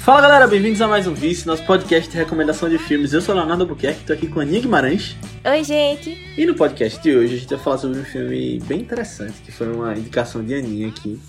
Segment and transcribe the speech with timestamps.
[0.00, 3.12] Fala galera, bem-vindos a mais um Vice, nosso podcast de recomendação de filmes.
[3.12, 5.14] Eu sou Leonardo Albuquerque, tô aqui com a Aninha Guimarães.
[5.44, 6.16] Oi, gente.
[6.38, 9.52] E no podcast de hoje a gente vai falar sobre um filme bem interessante, que
[9.52, 11.20] foi uma indicação de Aninha aqui.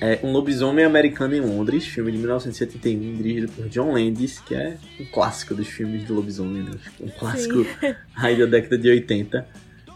[0.00, 4.76] É Um Lobisomem Americano em Londres, filme de 1971, dirigido por John Landis, que é
[5.00, 6.70] um clássico dos filmes de lobisomem, né?
[7.00, 7.66] Um clássico
[8.14, 9.44] aí da década de 80.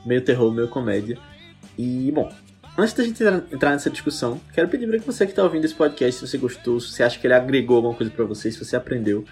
[0.04, 1.16] Meio terror, meio comédia.
[1.78, 2.28] E, bom,
[2.78, 6.20] antes da gente entrar nessa discussão, quero pedir para você que está ouvindo esse podcast,
[6.20, 8.76] se você gostou, se você acha que ele agregou alguma coisa para você, se você
[8.76, 9.24] aprendeu,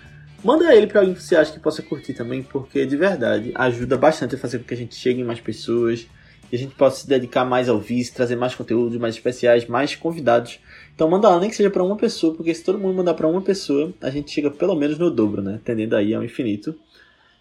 [0.42, 3.96] manda ele para alguém que você acha que possa curtir também, porque de verdade ajuda
[3.96, 6.08] bastante a fazer com que a gente chegue em mais pessoas
[6.50, 9.94] e a gente possa se dedicar mais ao vice, trazer mais conteúdos mais especiais, mais
[9.94, 10.58] convidados.
[10.92, 13.28] Então manda lá, nem que seja para uma pessoa, porque se todo mundo mandar para
[13.28, 15.60] uma pessoa, a gente chega pelo menos no dobro, né?
[15.64, 16.74] Tendendo aí ao infinito.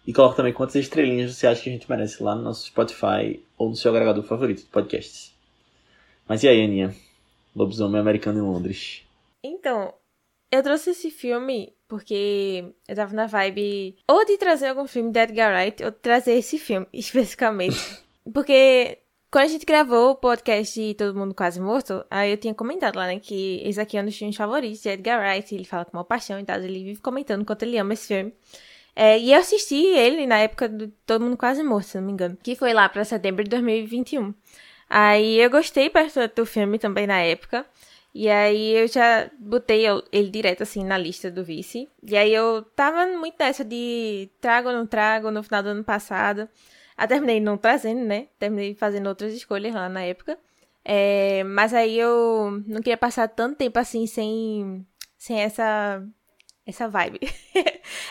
[0.06, 3.40] E coloca também quantas estrelinhas você acha que a gente merece lá no nosso Spotify
[3.58, 5.35] ou no seu agregador favorito de podcasts.
[6.28, 6.94] Mas e aí, Aninha?
[7.54, 9.02] Lobisomem Americano em Londres.
[9.42, 9.94] Então,
[10.50, 15.20] eu trouxe esse filme porque eu tava na vibe ou de trazer algum filme de
[15.20, 17.78] Edgar Wright ou de trazer esse filme especificamente.
[18.32, 18.98] porque
[19.30, 22.96] quando a gente gravou o podcast de Todo Mundo Quase Morto, aí eu tinha comentado
[22.96, 25.84] lá, né, que esse aqui é um dos filmes favoritos de Edgar Wright, ele fala
[25.84, 28.32] com uma paixão e tal, ele vive comentando quanto ele ama esse filme.
[28.94, 32.12] É, e eu assisti ele na época do Todo Mundo Quase Morto, se não me
[32.12, 32.38] engano.
[32.42, 34.32] Que foi lá pra setembro de 2021.
[34.88, 37.66] Aí eu gostei bastante do filme também na época.
[38.14, 41.88] E aí eu já botei ele direto assim na lista do vice.
[42.02, 45.84] E aí eu tava muito nessa de trago ou não trago no final do ano
[45.84, 46.48] passado.
[46.96, 48.28] Ah, terminei não trazendo, né?
[48.38, 50.38] Terminei fazendo outras escolhas lá na época.
[50.84, 54.86] É, mas aí eu não queria passar tanto tempo assim sem,
[55.18, 56.02] sem essa
[56.64, 57.20] essa vibe.
[57.54, 57.62] eu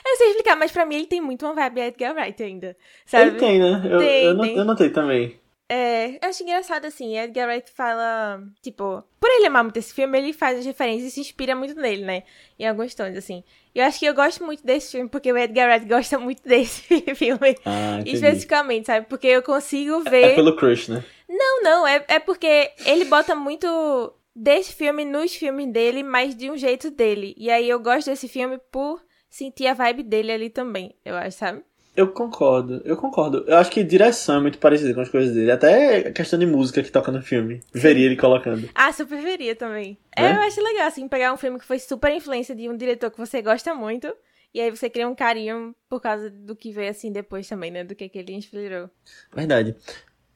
[0.06, 2.78] não sei explicar, mas pra mim ele tem muito uma vibe Edgar Wright ainda.
[3.06, 3.30] Sabe?
[3.30, 3.82] Ele tem, né?
[3.90, 4.58] Eu, tem, eu, tem.
[4.58, 5.40] eu notei também.
[5.68, 10.18] É, eu acho engraçado assim, Edgar Wright fala, tipo, por ele amar muito esse filme,
[10.18, 12.24] ele faz as referências e se inspira muito nele, né?
[12.60, 13.44] Em alguns tons, assim.
[13.74, 16.84] Eu acho que eu gosto muito desse filme porque o Edgar Wright gosta muito desse
[17.16, 17.56] filme.
[17.66, 19.08] Ah, especificamente, sabe?
[19.08, 20.24] Porque eu consigo ver.
[20.24, 21.04] É, é pelo crush, né?
[21.28, 26.52] Não, não, é, é porque ele bota muito desse filme nos filmes dele, mas de
[26.52, 27.34] um jeito dele.
[27.38, 31.38] E aí eu gosto desse filme por sentir a vibe dele ali também, eu acho,
[31.38, 31.64] sabe?
[31.96, 33.46] Eu concordo, eu concordo.
[33.48, 35.52] Eu acho que direção é muito parecida com as coisas dele.
[35.52, 37.62] Até a questão de música que toca no filme.
[37.74, 38.70] Veria ele colocando.
[38.76, 39.98] Ah, super veria também.
[40.16, 40.32] É?
[40.32, 43.18] Eu acho legal, assim, pegar um filme que foi super influência de um diretor que
[43.18, 44.14] você gosta muito.
[44.54, 47.84] E aí você cria um carinho por causa do que veio assim depois também, né?
[47.84, 48.90] Do que, que ele inspirou.
[49.34, 49.76] Verdade.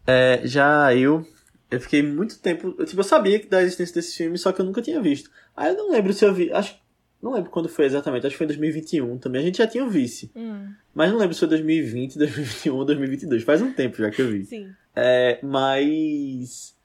[0.06, 1.26] É, já eu
[1.72, 2.76] eu fiquei muito tempo.
[2.78, 5.30] Eu, tipo, eu sabia da existência desse filme, só que eu nunca tinha visto.
[5.56, 6.52] Aí eu não lembro se eu vi.
[6.52, 6.76] Acho.
[7.22, 9.41] Não lembro quando foi exatamente, acho que foi em 2021 também.
[9.41, 10.31] A gente já tinha o vice.
[10.35, 10.72] Hum.
[10.94, 13.44] Mas não lembro se foi 2020, 2021 ou 2022.
[13.44, 14.46] Faz um tempo já que eu vi.
[14.46, 14.69] Sim.
[14.96, 16.75] É, mas.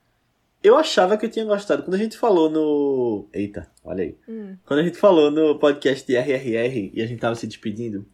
[0.62, 1.82] Eu achava que eu tinha gostado.
[1.82, 3.28] Quando a gente falou no.
[3.32, 4.16] Eita, olha aí.
[4.28, 4.56] Hum.
[4.66, 8.04] Quando a gente falou no podcast de RRR e a gente tava se despedindo.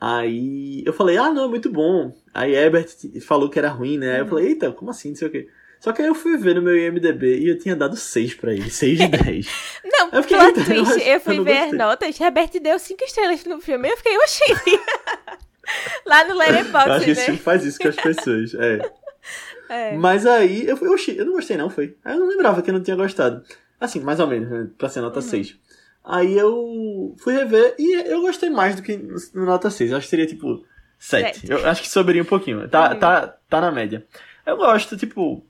[0.00, 2.12] Aí eu falei, ah, não, é muito bom.
[2.32, 2.88] Aí Herbert
[3.22, 4.14] falou que era ruim, né?
[4.14, 4.28] Aí eu hum.
[4.28, 5.10] falei, eita, como assim?
[5.10, 5.48] Não sei o quê.
[5.84, 8.54] Só que aí eu fui ver no meu IMDB e eu tinha dado 6 pra
[8.54, 8.70] ele.
[8.70, 9.46] 6 de 10.
[9.84, 10.92] não, eu fiquei, plot twist.
[10.92, 12.18] Eu, eu fui eu ver as notas.
[12.18, 13.90] Herbert deu 5 estrelas no filme.
[13.90, 14.44] Eu fiquei, oxi.
[16.06, 17.26] Lá no Letterboxd, acho que esse né?
[17.26, 18.54] filme faz isso com as pessoas.
[18.54, 18.80] É.
[19.68, 19.96] é.
[19.98, 21.94] Mas aí eu fui, oxi, eu não gostei não, foi.
[22.02, 23.44] Aí eu não lembrava que eu não tinha gostado.
[23.78, 24.66] Assim, mais ou menos, né?
[24.78, 25.28] Pra ser nota uhum.
[25.28, 25.54] 6.
[26.02, 28.96] Aí eu fui rever e eu gostei mais do que
[29.34, 29.90] no nota 6.
[29.90, 30.64] Eu acho que seria tipo
[30.98, 31.40] 7.
[31.40, 31.52] 7.
[31.52, 32.66] Eu acho que soberia um pouquinho.
[32.70, 32.98] Tá, uhum.
[32.98, 34.02] tá, tá na média.
[34.46, 35.44] Eu gosto, tipo,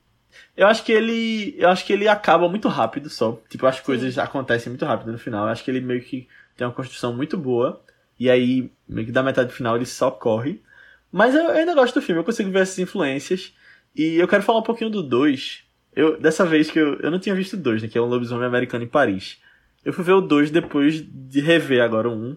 [0.57, 1.55] eu acho que ele.
[1.59, 3.41] Eu acho que ele acaba muito rápido só.
[3.49, 5.47] Tipo, as coisas acontecem muito rápido no final.
[5.47, 7.81] Eu acho que ele meio que tem uma construção muito boa.
[8.19, 10.63] E aí, meio que da metade do final ele só corre.
[11.11, 13.53] Mas eu, ainda gosto do filme, eu consigo ver essas influências.
[13.95, 15.65] E eu quero falar um pouquinho do 2.
[15.95, 17.89] Eu, dessa vez que eu, eu não tinha visto o 2, né?
[17.89, 19.39] Que é um lobisomem americano em Paris.
[19.85, 22.17] Eu fui ver o 2 depois de rever agora o 1.
[22.17, 22.37] Um,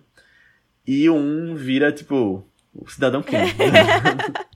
[0.85, 3.51] e o 1 um vira, tipo, o Cidadão Kane.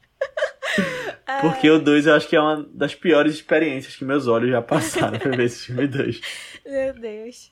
[1.40, 4.62] Porque o 2 eu acho que é uma das piores experiências que meus olhos já
[4.62, 6.22] passaram pra ver esse filme 2.
[6.66, 7.52] Meu Deus.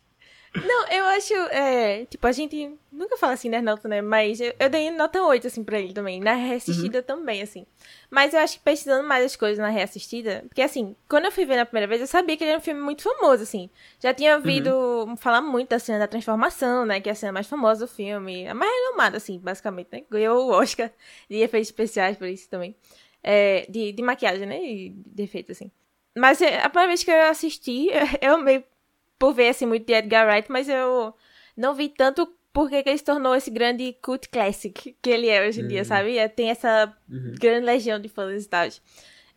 [0.56, 4.02] Não, eu acho, é, tipo, a gente nunca fala assim nas notas, né?
[4.02, 6.20] Mas eu, eu dei nota 8, assim, pra ele também.
[6.20, 7.04] Na reassistida uhum.
[7.04, 7.68] também, assim.
[8.10, 11.46] Mas eu acho que pesquisando mais as coisas na reassistida, porque assim, quando eu fui
[11.46, 13.70] ver na primeira vez, eu sabia que ele era um filme muito famoso, assim.
[14.00, 15.16] Já tinha ouvido uhum.
[15.16, 17.00] falar muito da cena da transformação, né?
[17.00, 18.48] Que é a cena mais famosa do filme.
[18.48, 20.04] A mais renomada, assim, basicamente, né?
[20.10, 20.92] Ganhou o Oscar
[21.30, 22.76] de efeitos especiais por isso também.
[23.22, 24.64] É, de, de maquiagem, né?
[24.64, 25.72] E de efeito, assim.
[26.18, 27.88] Mas é, a primeira vez que eu assisti,
[28.22, 28.64] eu meio
[29.18, 31.14] por ver assim muito de Edgar Wright, mas eu
[31.56, 35.60] não vi tanto porque ele se tornou esse grande cult classic que ele é hoje
[35.60, 35.70] em uhum.
[35.70, 36.30] dia, sabe?
[36.30, 37.36] Tem essa uhum.
[37.40, 38.68] grande legião de fãs e tal.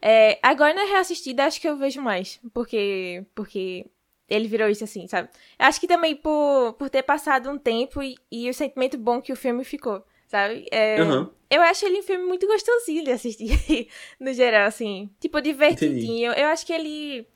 [0.01, 3.87] É, agora na reassistida acho que eu vejo mais, porque porque
[4.29, 5.29] ele virou isso assim, sabe?
[5.59, 9.33] Acho que também por, por ter passado um tempo e, e o sentimento bom que
[9.33, 10.67] o filme ficou, sabe?
[10.73, 11.29] É, Uhum.
[11.51, 13.87] Eu acho ele um filme muito gostosinho de assistir,
[14.19, 15.11] no geral, assim.
[15.21, 16.33] Tipo, divertidinho.
[16.33, 17.27] Eu acho que ele.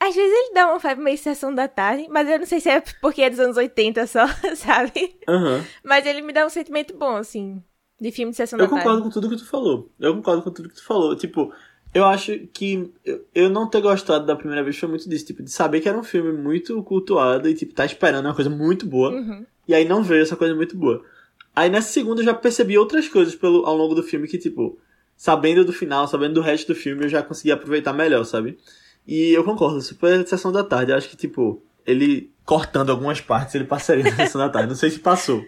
[0.00, 2.70] Às vezes ele dá uma vibe meio sessão da tarde, mas eu não sei se
[2.70, 4.26] é porque é dos anos 80 só,
[4.56, 5.16] sabe?
[5.28, 5.62] Aham.
[5.84, 7.62] Mas ele me dá um sentimento bom, assim,
[8.00, 8.84] de filme de sessão Eu da tarde.
[8.84, 9.90] concordo com tudo que tu falou.
[10.00, 11.14] Eu concordo com tudo que tu falou.
[11.14, 11.52] Tipo,
[11.94, 15.26] eu acho que eu, eu não ter gostado da primeira vez foi muito disso.
[15.26, 18.48] Tipo, de saber que era um filme muito cultuado e, tipo, tá esperando uma coisa
[18.50, 19.10] muito boa.
[19.10, 19.44] Uhum.
[19.68, 21.04] E aí não veio essa coisa muito boa.
[21.54, 24.78] Aí nessa segunda eu já percebi outras coisas pelo, ao longo do filme que, tipo,
[25.16, 28.58] sabendo do final, sabendo do resto do filme, eu já consegui aproveitar melhor, sabe?
[29.06, 30.92] E eu concordo, super sessão da tarde.
[30.92, 34.68] Eu acho que, tipo, ele cortando algumas partes, ele passaria na sessão da tarde.
[34.68, 35.44] Não sei se passou.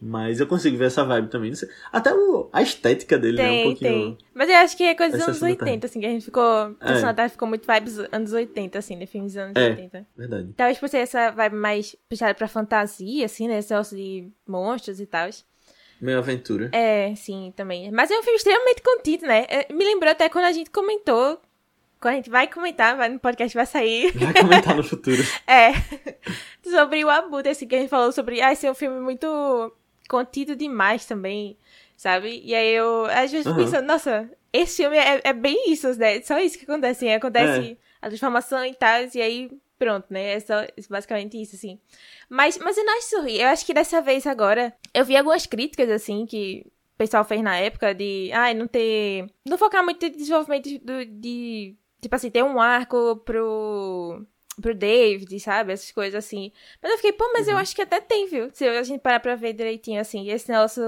[0.00, 1.52] Mas eu consigo ver essa vibe também.
[1.90, 3.44] Até o- a estética dele, né?
[3.44, 3.90] Um Tem, pouquinho.
[4.16, 4.18] tem.
[4.34, 5.70] Mas eu acho que é coisa dos anos sessão da tarde.
[5.70, 6.76] 80, assim, que a gente ficou.
[6.80, 7.12] É.
[7.14, 9.06] Tarde ficou muito vibes anos 80, assim, né?
[9.06, 9.70] Filmes dos anos É.
[9.70, 10.06] 80.
[10.16, 10.52] Verdade.
[10.56, 13.58] Talvez por ser essa vibe mais puxada pra fantasia, assim, né?
[13.58, 15.30] Esse negócio de monstros e tal.
[16.00, 16.68] Meio aventura.
[16.72, 17.90] É, sim, também.
[17.90, 19.46] Mas é um filme extremamente contido, né?
[19.48, 21.40] É, Me lembrou até quando a gente comentou.
[21.98, 24.12] Quando a gente vai comentar, vai no podcast vai sair.
[24.12, 25.22] Vai comentar no futuro.
[25.46, 25.70] É.
[26.68, 28.42] sobre o Abutre, assim, que a gente falou sobre.
[28.42, 29.26] Ah, esse é um filme muito
[30.08, 31.56] contido demais também,
[31.96, 32.40] sabe?
[32.44, 33.56] E aí eu, às vezes, Aham.
[33.56, 36.20] pensando, nossa, esse filme é, é bem isso, né?
[36.22, 40.34] Só isso que acontece, assim, acontece a transformação e tal, e aí pronto, né?
[40.34, 41.78] É só é basicamente isso, assim.
[42.28, 43.36] Mas, mas eu não acho isso ruim.
[43.36, 46.64] Eu acho que dessa vez agora, eu vi algumas críticas, assim, que
[46.94, 49.26] o pessoal fez na época de, ai, não ter.
[49.44, 51.76] Não focar muito no desenvolvimento do, de.
[52.00, 54.24] Tipo assim, ter um arco pro.
[54.60, 55.72] Pro David, sabe?
[55.72, 56.52] Essas coisas assim.
[56.82, 58.50] Mas eu fiquei, pô, mas eu acho que até tem, viu?
[58.52, 60.82] Se a gente parar pra ver direitinho, assim, esse negócio.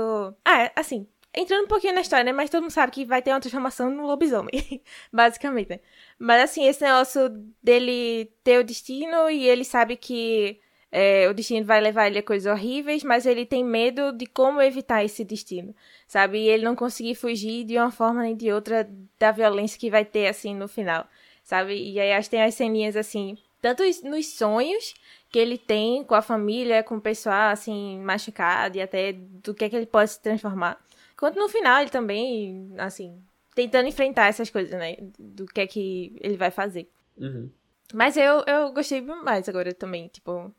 [0.45, 2.33] Ah, assim, entrando um pouquinho na história, né?
[2.33, 4.83] Mas todo mundo sabe que vai ter uma transformação no lobisomem.
[5.13, 5.81] Basicamente, né?
[6.19, 7.29] Mas assim, esse negócio
[7.63, 10.61] dele ter o destino e ele sabe que
[10.91, 14.63] é, o destino vai levar ele a coisas horríveis, mas ele tem medo de como
[14.63, 15.75] evitar esse destino,
[16.07, 16.39] sabe?
[16.39, 18.89] E ele não conseguir fugir de uma forma nem de outra
[19.19, 21.07] da violência que vai ter, assim, no final,
[21.45, 21.75] sabe?
[21.75, 23.37] E aí acho que tem as ceninhas, assim,
[23.75, 24.95] tanto nos sonhos
[25.29, 29.65] que ele tem com a família, com o pessoal, assim, machucado e até do que
[29.65, 30.79] é que ele pode se transformar.
[31.17, 33.21] Quanto no final ele também, assim,
[33.55, 34.97] tentando enfrentar essas coisas, né?
[35.19, 36.89] Do que é que ele vai fazer.
[37.17, 37.51] Uhum.
[37.93, 40.55] Mas eu, eu gostei mais agora também, tipo.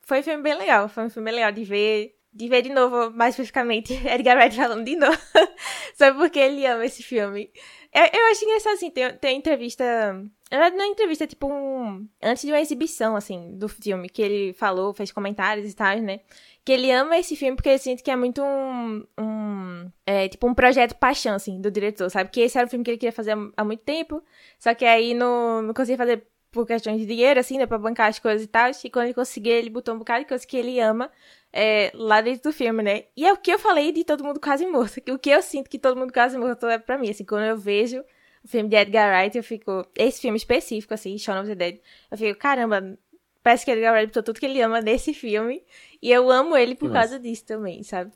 [0.00, 0.88] Foi um filme bem legal.
[0.88, 2.16] Foi um filme bem legal de ver.
[2.34, 5.16] De ver de novo, mais especificamente, Edgar Wright falando de novo.
[5.94, 7.48] Só porque ele ama esse filme.
[7.92, 9.84] Eu, eu acho engraçado, assim, tem, tem entrevista.
[10.50, 12.08] Verdade, não é entrevista, é tipo um.
[12.20, 16.20] Antes de uma exibição, assim, do filme, que ele falou, fez comentários e tal, né?
[16.64, 19.06] Que ele ama esse filme porque ele sente que é muito um.
[19.16, 22.30] um é, tipo um projeto paixão, assim, do diretor, sabe?
[22.30, 24.20] Que esse era um filme que ele queria fazer há, há muito tempo.
[24.58, 27.66] Só que aí não, não conseguia fazer por questões de dinheiro, assim, né?
[27.66, 28.70] Pra bancar as coisas e tal.
[28.82, 31.10] E quando ele conseguiu, ele botou um bocado de coisa que ele ama
[31.56, 33.04] é, lá dentro do filme, né?
[33.16, 35.00] E é o que eu falei de Todo Mundo Quase Morto.
[35.08, 37.56] O que eu sinto que Todo Mundo Quase Morto é pra mim, assim, quando eu
[37.56, 38.04] vejo
[38.42, 39.86] o filme de Edgar Wright, eu fico...
[39.96, 41.78] Esse filme específico, assim, Shaun of the Dead,
[42.10, 42.98] eu fico, caramba,
[43.40, 45.62] parece que Edgar Wright botou tudo que ele ama nesse filme.
[46.02, 47.00] E eu amo ele por Nossa.
[47.00, 48.10] causa disso também, sabe?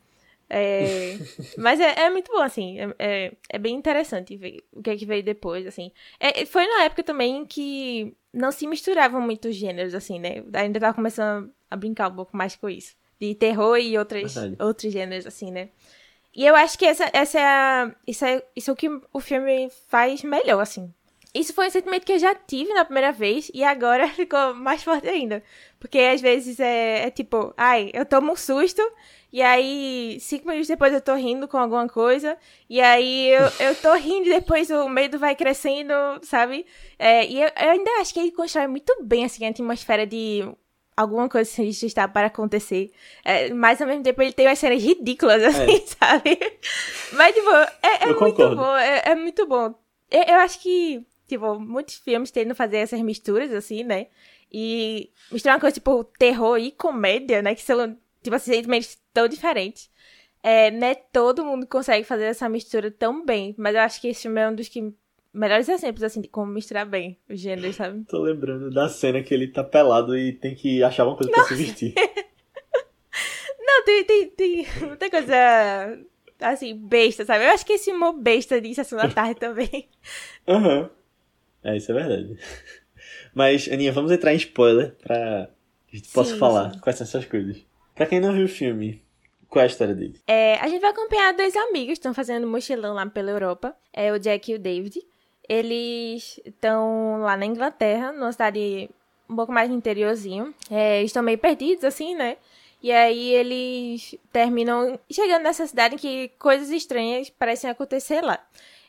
[0.51, 1.17] É,
[1.57, 2.81] mas é, é muito bom, assim.
[2.81, 5.93] É, é, é bem interessante ver o que é que veio depois, assim.
[6.19, 10.43] É, foi na época também que não se misturavam muitos gêneros, assim, né?
[10.55, 12.97] Ainda tava começando a brincar um pouco mais com isso.
[13.21, 14.57] De terror e outras, Verdade.
[14.63, 15.71] outros gêneros, assim, né?
[16.35, 19.21] E eu acho que essa, essa é a, isso, é, isso é o que o
[19.21, 20.93] filme faz melhor, assim.
[21.35, 24.83] Isso foi um sentimento que eu já tive na primeira vez e agora ficou mais
[24.83, 25.43] forte ainda.
[25.79, 28.83] Porque às vezes é, é tipo, ai, eu tomo um susto
[29.33, 32.37] e aí cinco minutos depois eu tô rindo com alguma coisa
[32.69, 36.65] e aí eu, eu tô rindo e depois o medo vai crescendo, sabe?
[36.99, 40.49] É, e eu, eu ainda acho que ele constrói muito bem assim, a atmosfera de
[40.99, 42.91] alguma coisa sinistra está para acontecer.
[43.25, 46.37] É, mas ao mesmo tempo ele tem umas cenas ridículas, assim, sabe?
[47.13, 48.57] Mas, tipo, é, é muito concordo.
[48.57, 49.75] bom, é, é muito bom.
[50.11, 54.09] Eu, eu acho que, tipo, muitos filmes tendem a fazer essas misturas, assim, né?
[54.53, 57.55] E misturar uma coisa tipo terror e comédia, né?
[57.55, 59.89] Que são, tipo, assim, sentimentos tão diferentes.
[60.43, 60.97] É, né?
[60.97, 63.55] Todo mundo consegue fazer essa mistura tão bem.
[63.57, 64.93] Mas eu acho que esse filme é um dos que
[65.33, 68.05] melhores exemplos, assim, de como misturar bem os gêneros, sabe?
[68.05, 71.45] Tô lembrando da cena que ele tá pelado e tem que achar uma coisa pra
[71.45, 71.95] se vestir.
[73.61, 75.35] Não, tem, tem, tem muita coisa,
[76.41, 77.45] assim, besta, sabe?
[77.45, 79.89] Eu acho que esse humor besta de Sessão da Tarde também.
[80.47, 80.91] Aham.
[81.63, 82.39] É, isso é verdade.
[83.35, 85.51] Mas, Aninha, vamos entrar em spoiler pra
[85.93, 86.81] a gente possa Sim, falar sim.
[86.81, 87.65] quais são essas coisas.
[87.95, 89.03] Pra quem não viu o filme,
[89.49, 90.21] qual é a história dele?
[90.27, 93.75] É, a gente vai acompanhar dois amigos que estão fazendo mochilão lá pela Europa.
[93.93, 95.01] É o Jack e o David.
[95.49, 98.91] Eles estão lá na Inglaterra, numa cidade
[99.29, 100.55] um pouco mais interiorzinho.
[100.71, 102.37] É, estão meio perdidos, assim, né?
[102.83, 108.39] E aí eles terminam chegando nessa cidade em que coisas estranhas parecem acontecer lá.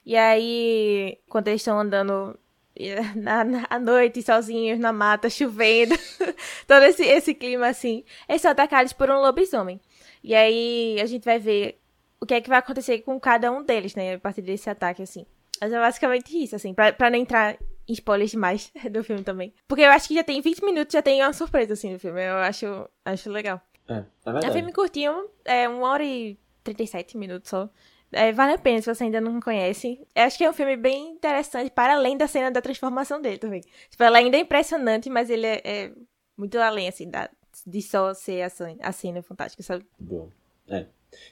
[0.05, 2.37] E aí, quando eles estão andando
[3.15, 5.95] na, na, à noite, sozinhos na mata, chovendo,
[6.67, 9.79] todo esse, esse clima assim, eles são atacados por um lobisomem.
[10.23, 11.79] E aí a gente vai ver
[12.19, 14.15] o que é que vai acontecer com cada um deles, né?
[14.15, 15.25] A partir desse ataque, assim.
[15.61, 19.53] Mas é basicamente isso, assim, pra, pra não entrar em spoilers demais do filme também.
[19.67, 22.21] Porque eu acho que já tem 20 minutos, já tem uma surpresa, assim, no filme.
[22.21, 23.61] Eu acho, acho legal.
[23.87, 24.45] É, é verdade.
[24.45, 27.69] É um filme curtinho, é 1 hora e 37 minutos só.
[28.11, 30.01] É, vale a pena se você ainda não conhece.
[30.15, 33.37] Eu acho que é um filme bem interessante, para além da cena da transformação dele
[33.37, 33.61] também.
[33.89, 35.91] Tipo, ela ainda é impressionante, mas ele é, é
[36.35, 37.29] muito além, assim, da,
[37.65, 39.85] de só ser a cena, a cena fantástica, sabe?
[39.99, 40.29] Boa.
[40.67, 40.85] É.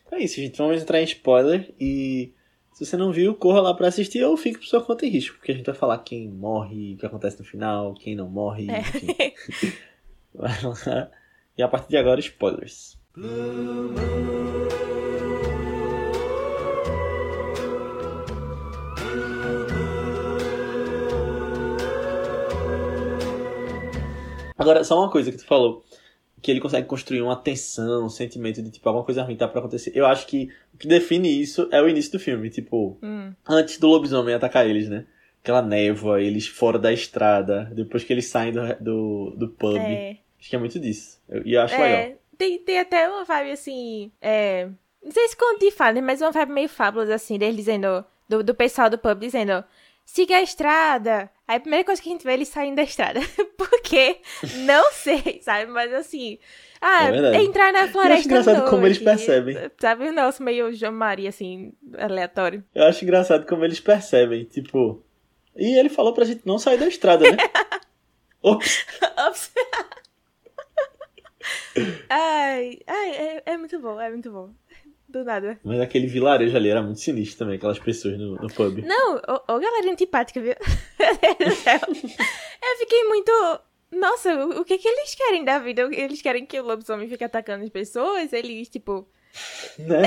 [0.05, 0.57] Então é isso, gente.
[0.57, 2.33] Vamos entrar em spoiler e
[2.77, 5.35] se você não viu, corra lá para assistir ou fique por sua conta e risco,
[5.37, 8.69] porque a gente vai falar quem morre, o que acontece no final, quem não morre,
[8.69, 8.79] É.
[8.81, 9.07] enfim.
[10.31, 11.11] vai lá.
[11.57, 12.95] E a partir de agora, spoilers.
[24.57, 25.83] Agora, só uma coisa que tu falou.
[26.41, 29.59] Que ele consegue construir uma tensão, um sentimento de tipo, alguma coisa ruim tá pra
[29.59, 29.91] acontecer.
[29.95, 32.49] Eu acho que o que define isso é o início do filme.
[32.49, 33.33] Tipo, Hum.
[33.47, 35.05] antes do lobisomem atacar eles, né?
[35.41, 39.77] Aquela névoa, eles fora da estrada, depois que eles saem do, do, do pub.
[39.77, 40.17] É.
[40.39, 41.19] Acho que é muito disso.
[41.27, 41.89] Eu- E eu acho legal.
[41.89, 44.11] É, tem, tem até uma vibe assim.
[44.21, 44.67] É,
[45.03, 48.05] não sei se conta de fala, mas uma vibe meio fábulas, assim, deles dizendo.
[48.29, 49.63] Do, do pessoal do pub dizendo.
[50.07, 51.29] Siga a estrada.
[51.45, 53.19] Aí a primeira coisa que a gente vê é eles saindo da estrada.
[53.57, 54.21] Por quê?
[54.65, 55.69] Não sei, sabe?
[55.69, 56.39] Mas assim.
[56.79, 58.25] Ah, É entrar na floresta.
[58.25, 59.57] engraçado à como eles percebem.
[59.77, 60.07] Sabe?
[60.07, 62.63] O nosso meio João Maria, assim, aleatório.
[62.73, 65.03] Eu acho engraçado como eles percebem, tipo.
[65.57, 67.37] E ele falou pra gente não sair da estrada, né?
[68.41, 68.85] Ops!
[69.27, 69.51] Ops.
[72.09, 74.51] ai, ai, é, é muito bom, é muito bom.
[75.17, 75.59] Do nada.
[75.63, 78.83] Mas aquele vilarejo ali era muito sinistro também, aquelas pessoas no, no pub.
[78.85, 80.53] Não, ô, ô galera antipática, viu?
[80.99, 83.31] Eu fiquei muito.
[83.91, 85.89] Nossa, o, o que que eles querem da vida?
[85.91, 88.31] Eles querem que o lobisomem fique atacando as pessoas?
[88.31, 89.09] Eles, tipo.
[89.79, 90.03] Né?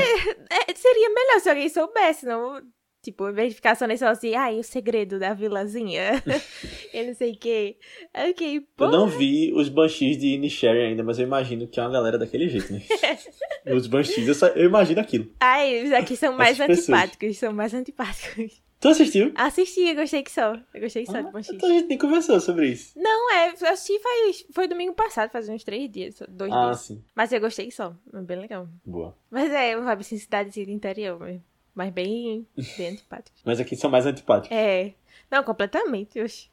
[0.48, 2.62] é, seria melhor se alguém soubesse, não.
[3.02, 6.22] Tipo, em vez de ficar só nesse assim, ai, o segredo da vilazinha.
[6.92, 7.78] eu não sei o quê.
[8.14, 8.84] Ok, pô.
[8.84, 12.18] Eu não vi os Banshees de Inisherin ainda, mas eu imagino que é uma galera
[12.18, 12.82] daquele jeito, né?
[13.74, 15.30] os Banshees, eu, só- eu imagino aquilo.
[15.40, 16.98] Ai, os aqui são mais Essas pessoas.
[17.00, 18.62] antipáticos, são mais antipáticos.
[18.80, 19.32] Tu assistiu?
[19.34, 20.54] Assisti, eu gostei que só.
[20.74, 21.54] Eu gostei que só Ah, de Banshee.
[21.54, 22.98] então a gente nem conversou sobre isso.
[22.98, 26.80] Não, é, eu assisti faz, foi domingo passado, faz uns três dias, dois Ah, dias.
[26.80, 27.04] sim.
[27.14, 28.66] Mas eu gostei só, é bem legal.
[28.84, 29.14] Boa.
[29.30, 31.44] Mas é, uma cidadezinha do interior mesmo.
[31.74, 32.46] Mas bem,
[32.76, 33.36] bem antipático.
[33.44, 34.56] Mas aqui são mais antipáticos.
[34.56, 34.92] É,
[35.30, 36.48] não, completamente, oxe.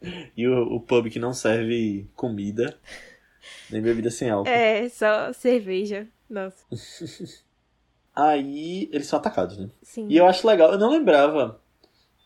[0.36, 2.76] E o, o pub que não serve comida,
[3.70, 4.48] nem bebida sem álcool.
[4.50, 6.64] É, só cerveja, nossa,
[8.14, 9.70] Aí eles são atacados, né?
[9.82, 10.06] sim.
[10.08, 11.60] E eu acho legal, eu não lembrava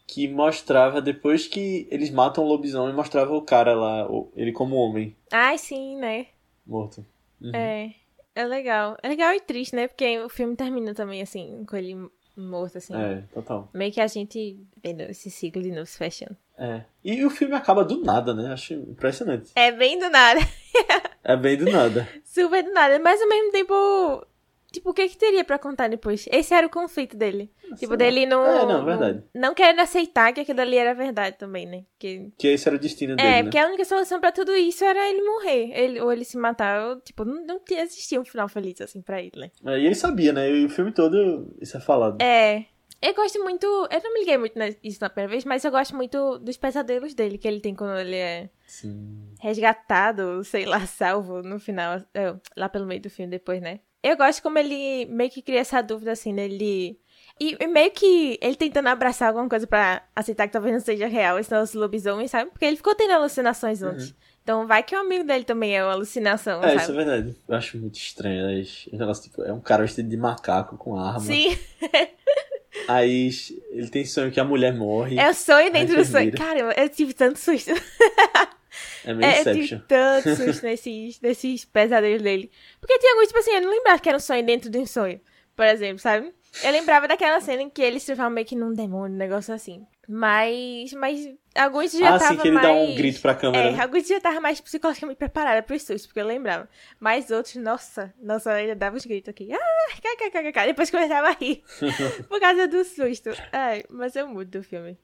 [0.06, 5.14] que mostrava, depois que eles matam o lobisomem, mostrava o cara lá, ele como homem,
[5.30, 6.28] Ai, sim, né,
[6.66, 7.04] morto.
[7.40, 7.54] Uhum.
[7.54, 7.94] é,
[8.36, 8.96] é legal.
[9.02, 11.96] É legal e triste, né, porque o filme termina também, assim, com ele
[12.36, 12.94] morto, assim.
[12.94, 13.68] É, total.
[13.72, 16.36] Meio que a gente vendo esse ciclo de novo se fechando.
[16.58, 16.82] É.
[17.02, 18.52] E o filme acaba do nada, né?
[18.52, 19.52] Acho impressionante.
[19.54, 20.40] É bem do nada.
[21.28, 22.06] É bem do nada.
[22.22, 24.24] Super do nada, mas ao mesmo tempo.
[24.72, 26.26] Tipo, o que que teria pra contar depois?
[26.30, 27.50] Esse era o conflito dele.
[27.78, 27.96] tipo, lá.
[27.96, 28.44] dele não.
[28.44, 29.22] É, não, verdade.
[29.34, 31.84] Não querendo aceitar que aquilo ali era verdade também, né?
[31.98, 32.30] Que...
[32.36, 33.42] Que esse era o destino dele, É, né?
[33.44, 35.70] porque a única solução pra tudo isso era ele morrer.
[35.72, 36.88] Ele, ou ele se matar.
[36.88, 39.50] Ou, tipo, não, não tinha- existia um final feliz assim pra ele, né?
[39.64, 40.50] É, E ele sabia, né?
[40.50, 42.20] E o filme todo, isso é falado.
[42.20, 42.64] É.
[43.00, 43.66] Eu gosto muito.
[43.66, 47.14] Eu não me liguei muito nisso na primeira vez, mas eu gosto muito dos pesadelos
[47.14, 49.28] dele que ele tem quando ele é Sim.
[49.38, 53.80] resgatado, sei lá, salvo no final, é, lá pelo meio do filme depois, né?
[54.06, 56.98] Eu gosto como ele meio que cria essa dúvida assim nele.
[57.40, 61.06] E e meio que ele tentando abraçar alguma coisa pra aceitar que talvez não seja
[61.06, 62.50] real esse nosso lobisomem, sabe?
[62.50, 64.14] Porque ele ficou tendo alucinações antes.
[64.42, 66.96] Então vai que o amigo dele também é uma alucinação, É, isso é sabe?
[66.98, 67.36] verdade.
[67.48, 68.46] Eu acho muito estranho.
[68.46, 68.64] né?
[68.92, 71.18] Negócio, tipo, é um cara vestido de macaco com arma.
[71.20, 71.58] Sim,
[72.88, 73.30] Aí
[73.70, 75.18] ele tem sonho que a mulher morre.
[75.18, 76.30] é o sonho dentro do sonho.
[76.32, 77.72] Cara, eu tive tanto susto.
[79.04, 82.50] É meio É, eu tive tanto susto nesses, nesses pesadelos dele.
[82.80, 84.86] Porque tinha alguns, tipo assim, eu não lembrava que era um sonho dentro de um
[84.86, 85.20] sonho,
[85.54, 86.32] por exemplo, sabe?
[86.62, 89.52] Eu lembrava daquela cena em que ele se transforma meio que num demônio, um negócio
[89.52, 89.86] assim.
[90.08, 92.66] Mas, mas alguns já Ah, estavam sim, que ele mais...
[92.66, 93.68] dá um grito pra câmera.
[93.68, 93.82] É, né?
[93.82, 96.68] alguns já estavam mais psicologicamente preparados pros sustos, porque eu lembrava.
[96.98, 99.52] Mas outros, nossa, nossa, ainda dava os gritos aqui.
[99.52, 101.62] Ah, kkkk, depois começava a rir.
[102.28, 103.30] por causa do susto.
[103.52, 104.96] Ai, mas eu mudo do filme.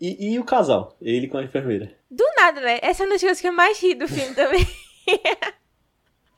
[0.00, 0.96] E, e o casal?
[1.00, 1.94] Ele com a enfermeira?
[2.10, 2.78] Do nada, né?
[2.82, 4.66] Essa é uma das coisas que eu mais ri do filme também.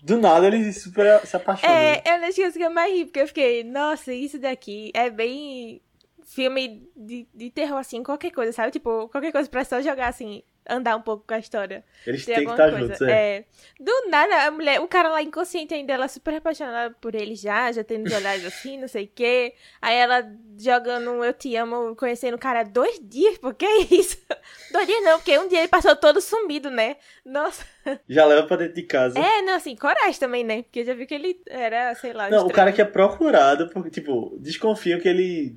[0.03, 1.73] Do nada ele super se apaixona.
[1.73, 4.91] É, é uma das coisas que eu mais ri, porque eu fiquei, nossa, isso daqui
[4.95, 5.81] é bem
[6.25, 8.73] filme de, de terror, assim, qualquer coisa, sabe?
[8.73, 11.85] Tipo, qualquer coisa pra só jogar assim, andar um pouco com a história.
[12.07, 12.79] Eles têm que estar coisa.
[12.87, 13.13] juntos, é.
[13.39, 13.45] É.
[13.81, 17.71] Do nada, a mulher, o cara lá inconsciente ainda, ela super apaixonada por ele já,
[17.73, 19.55] já tendo os olhares assim, não sei o quê.
[19.81, 20.25] Aí ela
[20.59, 24.19] jogando um Eu Te Amo, conhecendo o cara dois dias, por que isso?
[24.73, 26.97] Dois dias não, porque um dia ele passou todo sumido, né?
[27.25, 27.65] Nossa.
[28.09, 29.19] Já leva pra dentro de casa.
[29.19, 30.63] É, não, assim, coragem também, né?
[30.63, 32.55] Porque eu já vi que ele era, sei lá, Não, o estranho.
[32.55, 35.57] cara que é procurado, porque, tipo, desconfiam que ele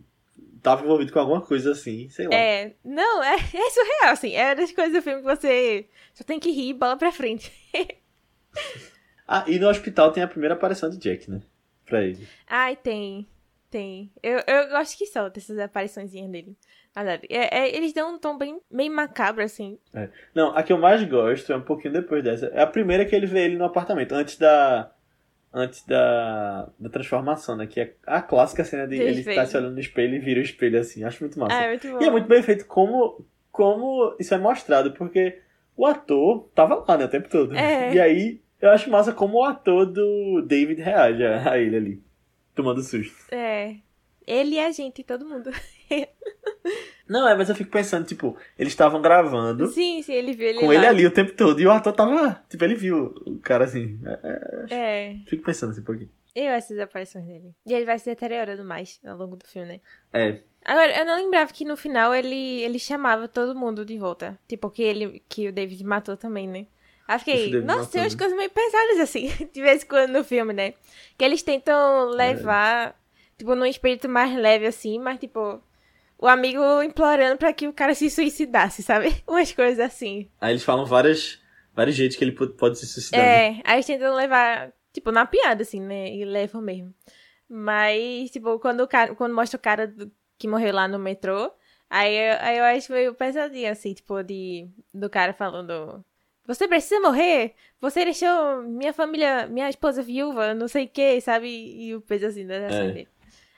[0.65, 2.35] tava envolvido com alguma coisa assim, sei lá.
[2.35, 4.35] É, não, é, é surreal, assim.
[4.35, 7.51] É das coisas do filme que você só tem que rir, bola pra frente.
[9.27, 11.41] Ah, e no hospital tem a primeira aparição de Jack, né?
[11.83, 12.27] Pra ele.
[12.47, 13.27] Ai, tem.
[13.71, 14.11] Tem.
[14.21, 16.55] Eu, eu gosto que solta essas apariçõezinhas dele.
[17.29, 19.77] É, é, eles dão um tom bem meio macabro, assim.
[20.33, 22.45] Não, a que eu mais gosto é um pouquinho depois dessa.
[22.47, 24.91] É a primeira que ele vê ele no apartamento, antes da.
[25.57, 27.65] Antes da, da transformação, né?
[27.65, 29.37] Que é a clássica cena de ele espelho.
[29.37, 31.05] tá se olhando no espelho e vira o espelho assim.
[31.05, 31.55] Acho muito massa.
[31.57, 32.01] Ah, é muito bom.
[32.01, 35.39] E é muito bem feito como, como isso é mostrado, porque
[35.77, 37.55] o ator tava lá, né, o tempo todo.
[37.55, 37.93] É.
[37.93, 42.03] E aí, eu acho massa como o ator do David reage a a ele ali,
[42.53, 43.15] tomando susto.
[43.33, 43.75] É.
[44.27, 45.51] Ele e a gente, todo mundo.
[47.07, 50.59] Não, é, mas eu fico pensando, tipo, eles estavam gravando sim, sim, ele viu ele
[50.59, 50.73] com lá.
[50.75, 53.99] ele ali o tempo todo, e o ator tava, tipo, ele viu o cara assim.
[54.05, 55.15] É, é, É.
[55.27, 56.09] fico pensando assim um pouquinho.
[56.35, 57.53] Eu essas aparições dele.
[57.65, 59.79] E ele vai se deteriorando mais ao longo do filme, né?
[60.11, 64.37] É, Agora, eu não lembrava que no final ele, ele chamava todo mundo de volta.
[64.47, 66.65] Tipo, que ele que o David matou também, né?
[67.07, 68.19] Aí fiquei, nossa, tem umas né?
[68.19, 70.73] coisas meio pesadas assim, de vez em quando no filme, né?
[71.17, 72.99] Que eles tentam levar,
[73.37, 75.61] tipo, num espírito mais leve assim, mas tipo,
[76.17, 79.15] o amigo implorando pra que o cara se suicidasse, sabe?
[79.27, 80.29] Umas coisas assim.
[80.39, 81.39] aí eles falam várias,
[81.73, 83.25] vários jeitos que ele pode, se suicidar.
[83.25, 83.35] né?
[83.57, 86.09] É, aí eles tentam levar, tipo, na piada, assim, né?
[86.13, 86.93] E levam mesmo.
[87.47, 91.51] Mas, tipo, quando, o cara, quando mostra o cara do- que morreu lá no metrô,
[91.89, 96.03] aí, eu- aí eu acho meio pesadinho, assim, tipo, de, do cara falando.
[96.47, 97.53] Você precisa morrer?
[97.81, 101.47] Você deixou minha família, minha esposa viúva, não sei o que, sabe?
[101.47, 102.91] E o peso assim reação É.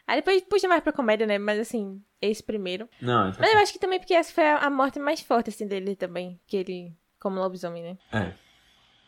[0.08, 1.38] Aí depois puxa mais pra comédia, né?
[1.38, 2.88] Mas assim, esse primeiro.
[3.02, 5.96] Não, Mas eu acho que também porque essa foi a morte mais forte, assim, dele
[5.96, 6.40] também.
[6.48, 7.98] Que ele, como lobisomem, né?
[8.12, 8.32] É.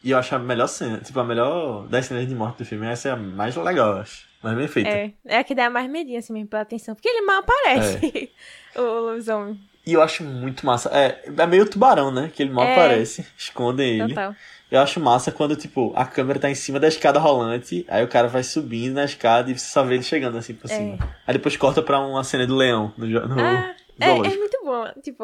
[0.04, 2.86] E eu acho a melhor cena, tipo, a melhor das cenas de morte do filme,
[2.88, 4.28] essa é a mais legal, eu acho.
[4.42, 4.90] Mais bem feita.
[4.90, 6.96] É, é a que dá mais medinho, assim, mesmo, pela atenção.
[6.96, 8.32] Porque ele mal aparece,
[8.76, 9.60] o lobisomem.
[9.86, 10.90] E eu acho muito massa.
[10.94, 12.32] É, é meio tubarão, né?
[12.34, 12.74] Que ele mal É.
[12.74, 14.10] aparece, escondem ele.
[14.10, 14.36] Total.
[14.72, 18.08] Eu acho massa quando, tipo, a câmera tá em cima da escada rolante, aí o
[18.08, 20.76] cara vai subindo na escada e você só vê ele chegando assim por É.
[20.76, 20.98] cima.
[21.26, 24.86] Aí depois corta pra uma cena do leão no, no Ah, é, é muito bom.
[25.02, 25.24] Tipo,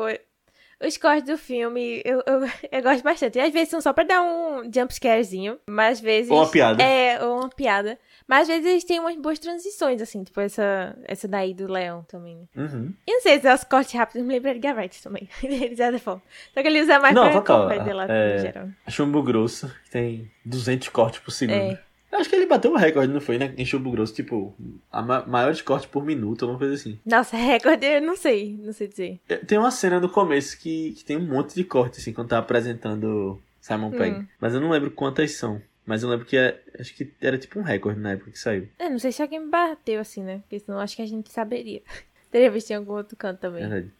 [0.83, 3.39] os cortes do filme, eu, eu, eu gosto bastante.
[3.39, 6.31] Às vezes são só pra dar um jumpscarezinho, mas às vezes...
[6.31, 6.83] Ou uma piada.
[6.83, 7.97] É, ou uma piada.
[8.27, 12.03] Mas às vezes eles têm umas boas transições, assim, tipo essa, essa daí do leão
[12.07, 12.45] também, né?
[12.55, 12.93] Uhum.
[13.07, 15.29] E não sei se é os cortes rápidos, me lembra de Garrett também.
[15.41, 16.21] de certa forma.
[16.53, 17.63] Só que ele usa mais Não, pra total.
[17.63, 18.33] comédia lá, É.
[18.35, 18.67] no geral.
[18.89, 21.55] Chumbo grosso, que tem 200 cortes por segundo.
[21.73, 21.79] É.
[22.15, 23.53] Eu acho que ele bateu o recorde, não foi, né?
[23.57, 24.55] Em chumbo grosso, tipo,
[24.89, 26.97] a ma maiores cortes por minuto, alguma coisa assim.
[27.05, 29.19] Nossa, recorde, eu não sei, não sei dizer.
[29.27, 32.29] É, Tem uma cena no começo que, que tem um monte de corte, assim, quando
[32.29, 34.19] tá apresentando Simon Pegg.
[34.19, 34.27] Hum.
[34.39, 35.61] Mas eu não lembro quantas são.
[35.85, 38.69] Mas eu lembro que é, acho que era tipo um recorde na época que saiu.
[38.79, 40.39] Eu não sei se alguém bateu assim, né?
[40.39, 41.81] Porque senão acho que a gente saberia.
[42.31, 43.61] Teria visto em algum outro canto também.
[43.61, 43.91] Verdade.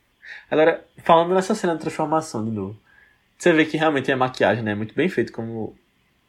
[0.50, 2.80] Agora, falando nessa cena de transformação de novo,
[3.38, 5.78] você vê que realmente a maquiagem né, é muito bem feita como,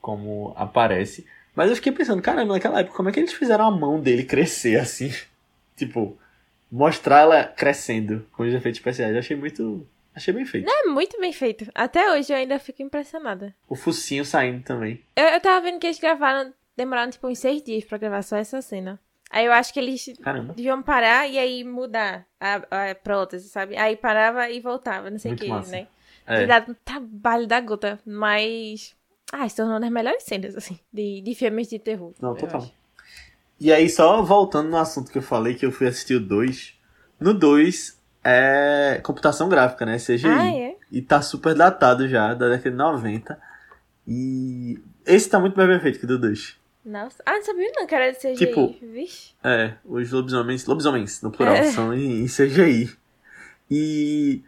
[0.00, 1.24] como aparece.
[1.56, 4.22] Mas eu fiquei pensando, caramba, naquela época, como é que eles fizeram a mão dele
[4.22, 5.10] crescer assim?
[5.74, 6.16] tipo,
[6.70, 9.12] mostrar ela crescendo com os efeitos especiais.
[9.12, 9.86] Eu achei muito.
[10.14, 10.70] Achei bem feito.
[10.70, 11.66] É muito bem feito.
[11.74, 13.54] Até hoje eu ainda fico impressionada.
[13.68, 15.02] O focinho saindo também.
[15.14, 18.36] Eu, eu tava vendo que eles gravaram, demoraram tipo uns seis dias pra gravar só
[18.36, 18.98] essa cena.
[19.30, 20.54] Aí eu acho que eles Caramba.
[20.54, 23.76] deviam parar e aí mudar a, a prótese, sabe?
[23.76, 25.72] Aí parava e voltava, não sei o que, massa.
[25.72, 25.86] né?
[26.26, 26.70] É.
[26.70, 28.94] Um trabalho da gota, mas.
[29.32, 32.12] Ah, se tornou uma das melhores cenas, assim, de, de filmes de terror.
[32.20, 32.60] Não, total.
[32.62, 32.72] acho.
[33.58, 36.74] E aí, só voltando no assunto que eu falei, que eu fui assistir o 2.
[37.18, 39.96] No 2 é computação gráfica, né?
[39.98, 40.26] CGI.
[40.28, 40.76] Ah, é?
[40.92, 43.40] E tá super datado já, da década de 90.
[44.06, 46.56] E esse tá muito mais bem feito que o do 2.
[46.84, 47.20] Nossa.
[47.26, 48.36] Ah, não sabia não que era de CGI.
[48.36, 49.32] Tipo- Vixe.
[49.42, 51.64] É, os lobisomens, lobisomens no plural, É.
[51.72, 52.90] são em, em CGI.
[53.70, 54.42] E,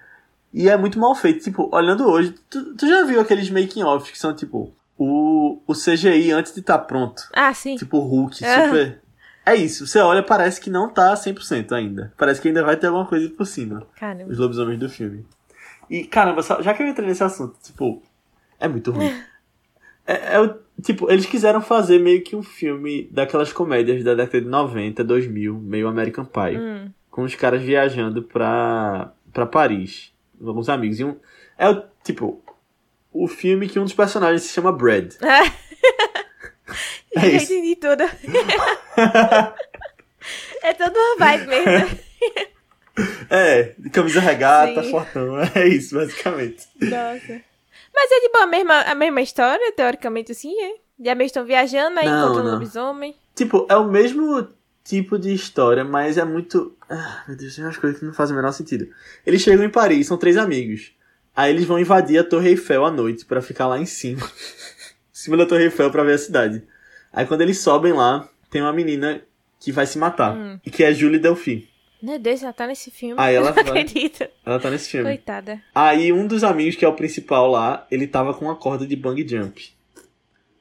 [0.52, 1.42] e é muito mal feito.
[1.44, 6.32] Tipo, olhando hoje, tu, tu já viu aqueles making-offs que são tipo o, o CGI
[6.32, 7.22] antes de estar pronto?
[7.32, 7.76] Ah, sim.
[7.76, 8.64] Tipo Hulk, Ah.
[8.66, 9.00] super.
[9.46, 9.86] é isso.
[9.86, 12.12] Você olha, parece que não tá 100% ainda.
[12.16, 13.86] Parece que ainda vai ter alguma coisa por cima.
[13.98, 14.30] Caramba.
[14.30, 15.24] Os lobisomens do filme.
[15.88, 18.02] E, caramba, já que eu entrei nesse assunto, tipo,
[18.60, 19.12] é muito ruim.
[20.10, 24.48] É, é tipo, eles quiseram fazer meio que um filme daquelas comédias da década de
[24.48, 26.56] 90, 2000, meio American Pie.
[26.58, 26.90] Hum.
[27.10, 30.10] Com os caras viajando pra, pra Paris.
[30.44, 31.00] Alguns amigos.
[31.00, 31.16] E um,
[31.56, 32.42] é o, tipo,
[33.12, 35.14] o filme que um dos personagens se chama Brad.
[37.16, 37.52] É Já isso.
[37.52, 38.02] entendi tudo.
[40.62, 41.98] é toda uma vibe mesmo.
[43.30, 44.90] É, camisa regata, Sim.
[44.90, 45.38] fortão.
[45.54, 46.66] É isso, basicamente.
[46.80, 47.40] Nossa.
[47.94, 50.74] Mas é tipo a mesma, a mesma história, teoricamente assim, é?
[50.98, 53.16] De amigos estão viajando, aí Não, encontram um lobisomem.
[53.34, 54.48] Tipo, é o mesmo
[54.84, 56.76] tipo de história, mas é muito.
[56.88, 58.88] Ah, meu Deus, tem umas coisas que não fazem o menor sentido.
[59.26, 60.92] Eles chegam em Paris, são três amigos.
[61.36, 64.24] Aí eles vão invadir a Torre Eiffel à noite pra ficar lá em cima.
[64.26, 66.62] em cima da Torre Eiffel pra ver a cidade.
[67.12, 69.20] Aí quando eles sobem lá, tem uma menina
[69.60, 70.34] que vai se matar.
[70.34, 70.58] Hum.
[70.64, 71.68] E que é Julie Delphi.
[72.00, 73.16] Meu Deus, ela tá nesse filme.
[73.18, 74.26] Aí ela Não acredito.
[74.44, 75.06] Ela tá nesse filme.
[75.06, 75.60] Coitada.
[75.74, 78.96] Aí um dos amigos, que é o principal lá, ele tava com uma corda de
[78.96, 79.72] bang jump.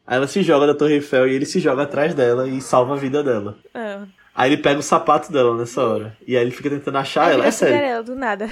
[0.05, 2.93] Aí ela se joga da Torre Eiffel e ele se joga atrás dela e salva
[2.93, 3.57] a vida dela.
[3.73, 4.05] Ah.
[4.37, 6.15] Aí ele pega o sapato dela nessa hora.
[6.27, 7.37] E aí ele fica tentando achar Aí ela.
[7.37, 7.75] vira É sério.
[7.75, 8.47] Cinderela, do nada.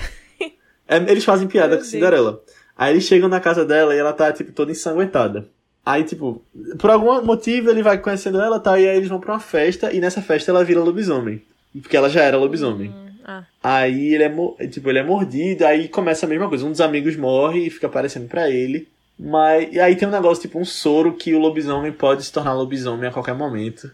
[0.87, 1.91] É, eles fazem piada Meu com Deus.
[1.91, 2.41] Cinderela.
[2.75, 5.47] Aí eles chegam na casa dela e ela tá, tipo, toda ensanguentada.
[5.85, 6.43] Aí, tipo,
[6.79, 8.79] por algum motivo ele vai conhecendo ela, tá?
[8.79, 11.41] E aí eles vão pra uma festa e nessa festa ela vira lobisomem.
[11.79, 12.89] Porque ela já era lobisomem.
[12.89, 13.43] Hum, ah.
[13.63, 16.65] Aí ele é, tipo, ele é mordido, aí começa a mesma coisa.
[16.65, 18.87] Um dos amigos morre e fica aparecendo pra ele.
[19.19, 22.53] Mas e aí tem um negócio, tipo, um soro que o lobisomem pode se tornar
[22.53, 23.91] lobisomem a qualquer momento.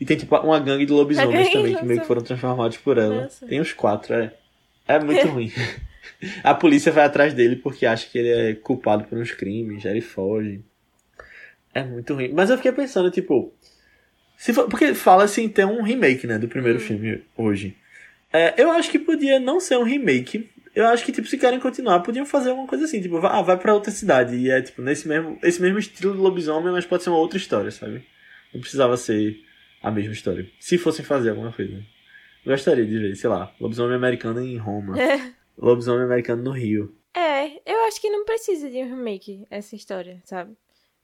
[0.00, 2.98] E tem, tipo, uma gangue de lobisomens de também, que meio que foram transformados por
[2.98, 3.22] ela.
[3.22, 3.46] Nossa.
[3.46, 4.32] Tem os quatro, é.
[4.86, 5.52] É muito ruim.
[6.42, 9.92] A polícia vai atrás dele porque acha que ele é culpado por uns crimes, aí
[9.92, 10.60] ele foge.
[11.74, 12.32] É muito ruim.
[12.32, 13.52] Mas eu fiquei pensando, tipo.
[14.36, 17.76] Se for, porque fala-se em ter um remake, né, do primeiro filme hoje.
[18.32, 20.48] É, eu acho que podia não ser um remake.
[20.74, 23.56] Eu acho que, tipo, se querem continuar, podiam fazer uma coisa assim, tipo, ah, vai
[23.56, 24.36] pra outra cidade.
[24.36, 27.36] E é, tipo, nesse mesmo, esse mesmo estilo de lobisomem, mas pode ser uma outra
[27.36, 28.04] história, sabe?
[28.54, 29.40] Não precisava ser
[29.82, 30.48] a mesma história.
[30.60, 31.74] Se fossem fazer alguma coisa.
[32.44, 34.94] Eu gostaria de ver, sei lá, lobisomem americano em Roma.
[35.56, 36.94] Lobisomem americano no Rio.
[37.14, 40.56] É, eu acho que não precisa de um remake essa história, sabe?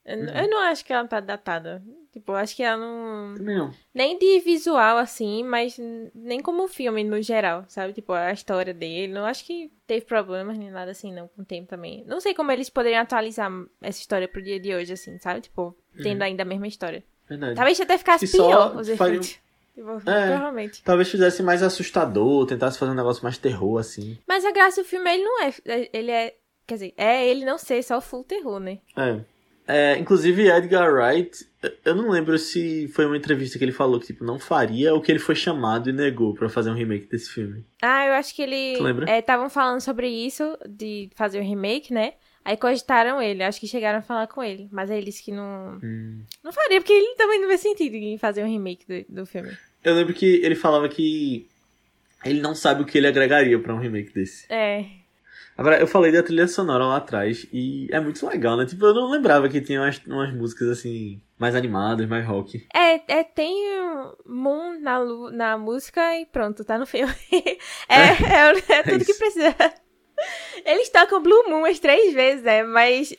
[0.05, 0.29] Eu, Uhum.
[0.29, 1.83] eu não acho que ela tá datada.
[2.13, 3.35] Tipo, eu acho que ela não.
[3.35, 3.73] Também não.
[3.93, 5.77] Nem de visual, assim, mas
[6.15, 7.93] nem como filme no geral, sabe?
[7.95, 9.13] Tipo, a história dele.
[9.13, 12.05] Não acho que teve problemas nem nada assim, não, com o tempo também.
[12.07, 15.41] Não sei como eles poderiam atualizar essa história pro dia de hoje, assim, sabe?
[15.41, 17.03] Tipo, tendo ainda a mesma história.
[17.29, 17.55] Verdade.
[17.55, 19.39] Talvez até ficasse Se só pior os efeitos.
[19.75, 20.27] Tipo, É.
[20.29, 20.83] provavelmente.
[20.85, 24.17] Talvez fizesse mais assustador, tentasse fazer um negócio mais terror, assim.
[24.27, 25.55] Mas a graça do filme, ele não é.
[25.93, 26.35] Ele é.
[26.67, 28.79] Quer dizer, é ele não ser só full terror, né?
[28.97, 29.21] É.
[29.67, 31.47] É, inclusive, Edgar Wright,
[31.87, 35.01] eu não lembro se foi uma entrevista que ele falou que tipo, não faria ou
[35.01, 37.65] que ele foi chamado e negou pra fazer um remake desse filme.
[37.81, 38.77] Ah, eu acho que ele.
[38.77, 39.19] Tu lembra?
[39.19, 42.13] Estavam falando sobre isso, de fazer o remake, né?
[42.45, 44.69] Aí cogitaram ele, acho que chegaram a falar com ele.
[44.71, 45.79] Mas aí ele disse que não.
[45.83, 46.23] Hum.
[46.43, 49.57] Não faria, porque ele também não vê sentido em fazer um remake do, do filme.
[49.83, 51.49] Eu lembro que ele falava que
[52.25, 54.47] ele não sabe o que ele agregaria pra um remake desse.
[54.53, 54.85] É.
[55.57, 58.67] Agora, eu falei da trilha sonora lá atrás e é muito legal, né?
[58.67, 62.67] Tipo, eu não lembrava que tinha umas, umas músicas assim, mais animadas, mais rock.
[62.75, 63.55] É, é tem
[64.27, 64.99] Moon na,
[65.33, 67.13] na música e pronto, tá no filme.
[67.89, 69.19] é, é, é tudo que isso.
[69.19, 69.55] precisa.
[70.65, 72.63] Eles tocam Blue Moon umas três vezes, né?
[72.63, 73.15] Mas,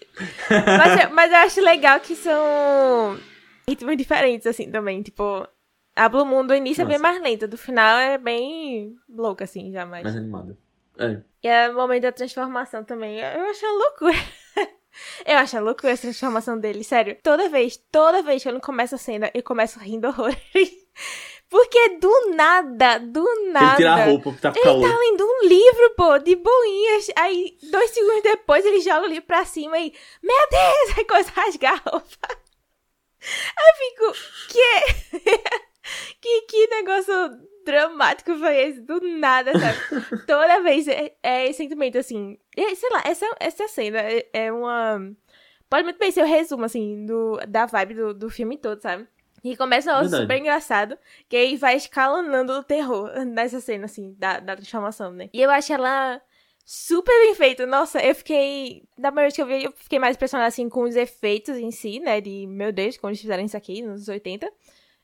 [0.50, 3.20] mas, eu- mas eu acho legal que são
[3.68, 5.02] ritmos diferentes, assim, também.
[5.02, 5.48] Tipo,
[5.96, 7.12] a Blue Moon do início é bem Nossa.
[7.12, 10.04] mais lenta, do final é bem louca, assim, já mais.
[10.04, 10.58] Mais animada.
[10.98, 11.22] É.
[11.44, 13.20] E é o momento da transformação também.
[13.20, 14.16] Eu acho uma loucura.
[15.26, 17.18] Eu acho uma loucura essa transformação dele, sério.
[17.22, 20.40] Toda vez, toda vez que eu não começo a cena, eu começo rindo horrores.
[21.50, 23.68] Porque do nada, do nada.
[23.68, 24.90] Ele tira a roupa porque tá com Ele calor.
[24.90, 27.08] tá lendo um livro, pô, de boinhas.
[27.16, 29.94] Aí, dois segundos depois, ele joga o livro pra cima e.
[30.24, 30.98] Meu Deus!
[30.98, 32.46] Aí começa a rasgar a roupa.
[33.22, 34.14] Eu fico.
[34.50, 35.20] Que?
[36.22, 37.14] que, que negócio
[37.66, 38.82] dramático foi esse?
[38.82, 39.78] Do nada, sabe?
[40.26, 42.38] Toda vez é, é esse sentimento assim.
[42.56, 45.00] E, sei lá, essa, essa cena é, é uma.
[45.70, 49.08] Pode muito bem ser o resumo, assim, do, da vibe do, do filme todo, sabe?
[49.46, 50.24] E começa um Verdade.
[50.24, 50.98] super engraçado,
[51.30, 55.30] que aí vai escalonando o terror nessa cena, assim, da, da transformação, né?
[55.32, 56.20] E eu acho ela
[56.66, 57.64] super bem feita.
[57.68, 58.82] Nossa, eu fiquei.
[58.98, 62.00] Da vez que eu vi, eu fiquei mais impressionada, assim, com os efeitos em si,
[62.00, 62.20] né?
[62.20, 64.52] De, meu Deus, como eles fizeram isso aqui nos 80.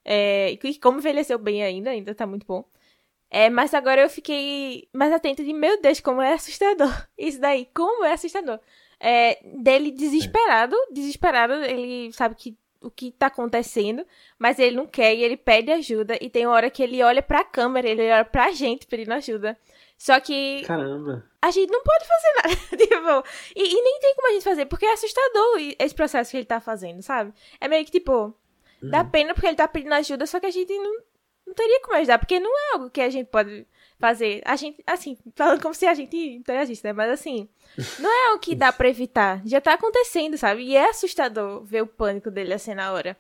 [0.04, 2.65] É, e como envelheceu bem ainda, ainda tá muito bom.
[3.30, 6.91] É, mas agora eu fiquei mais atenta de, meu Deus, como é assustador.
[7.15, 8.60] Isso daí, como é assustador.
[8.99, 14.06] É, dele desesperado, desesperado, ele sabe que o que tá acontecendo,
[14.38, 16.17] mas ele não quer e ele pede ajuda.
[16.20, 19.58] E tem uma hora que ele olha pra câmera, ele olha pra gente pedindo ajuda.
[19.98, 21.24] Só que Caramba.
[21.39, 22.78] a gente não pode fazer nada.
[22.78, 26.38] tipo, e, e nem tem como a gente fazer, porque é assustador esse processo que
[26.38, 27.32] ele tá fazendo, sabe?
[27.60, 28.36] É meio que tipo,
[28.82, 31.02] dá pena porque ele tá pedindo ajuda, só que a gente não,
[31.46, 33.67] não teria como ajudar, porque não é algo que a gente pode
[34.02, 34.42] fazer.
[34.44, 36.92] A gente, assim, falando como se a gente interagisse, né?
[36.92, 37.48] Mas assim,
[38.00, 39.42] não é algo que dá pra evitar.
[39.46, 40.64] Já tá acontecendo, sabe?
[40.64, 43.16] E é assustador ver o pânico dele assim na hora.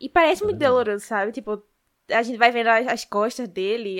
[0.00, 1.30] E parece muito doloroso, sabe?
[1.30, 1.62] Tipo,
[2.10, 3.98] a gente vai vendo as, as costas dele,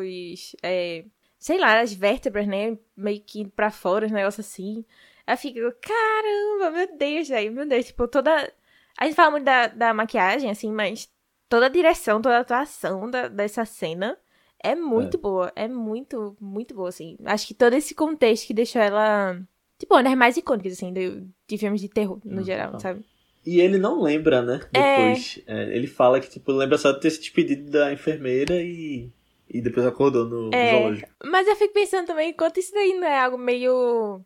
[0.00, 0.56] os.
[0.62, 1.04] é,
[1.38, 2.76] sei lá, as vértebras, né?
[2.96, 4.84] Meio que indo pra fora, os negócios assim.
[5.26, 7.86] Aí fica, caramba, meu Deus, velho, meu Deus.
[7.86, 8.52] Tipo, toda.
[8.98, 11.08] A gente fala muito da, da maquiagem, assim, mas
[11.48, 14.18] toda a direção, toda a atuação da, dessa cena
[14.62, 15.20] é muito É.
[15.20, 15.52] boa.
[15.56, 17.16] É muito, muito boa, assim.
[17.24, 19.40] Acho que todo esse contexto que deixou ela.
[19.78, 22.80] Tipo, uma das mais icônicas, assim, de, de filmes de terror, no Hum, geral, total.
[22.80, 23.04] sabe?
[23.44, 24.60] E ele não lembra, né?
[24.72, 24.80] É.
[24.96, 25.40] Depois.
[25.46, 29.10] É, ele fala que, tipo, lembra só de ter se despedido da enfermeira e.
[29.48, 30.70] E depois acordou no, É.
[30.70, 31.08] zoológico.
[31.24, 34.20] Mas eu fico pensando também, enquanto isso daí não é algo meio.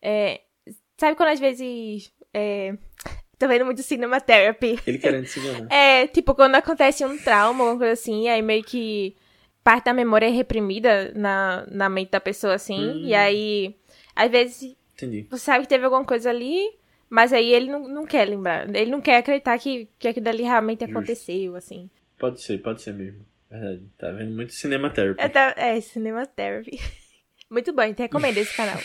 [0.00, 0.40] É,
[0.96, 2.12] sabe quando às vezes.
[2.32, 2.74] É,
[3.36, 4.78] tô vendo muito cinema therapy.
[4.86, 5.66] Ele querendo se enganar.
[5.72, 9.16] É, tipo, quando acontece um trauma, alguma coisa assim, aí meio que
[9.62, 12.78] parte da memória é reprimida na, na mente da pessoa, assim.
[12.78, 13.02] Hum.
[13.04, 13.76] E aí,
[14.14, 15.26] às vezes, Entendi.
[15.30, 16.70] você sabe que teve alguma coisa ali,
[17.08, 18.68] mas aí ele não, não quer lembrar.
[18.74, 20.96] Ele não quer acreditar que, que aquilo ali realmente Justo.
[20.96, 21.90] aconteceu, assim.
[22.18, 23.24] Pode ser, pode ser mesmo.
[23.50, 23.82] Verdade.
[23.98, 25.20] Tá vendo muito cinema therapy.
[25.20, 26.78] É, tá- é cinema therapy.
[27.50, 28.78] Muito bom, a gente recomenda esse canal.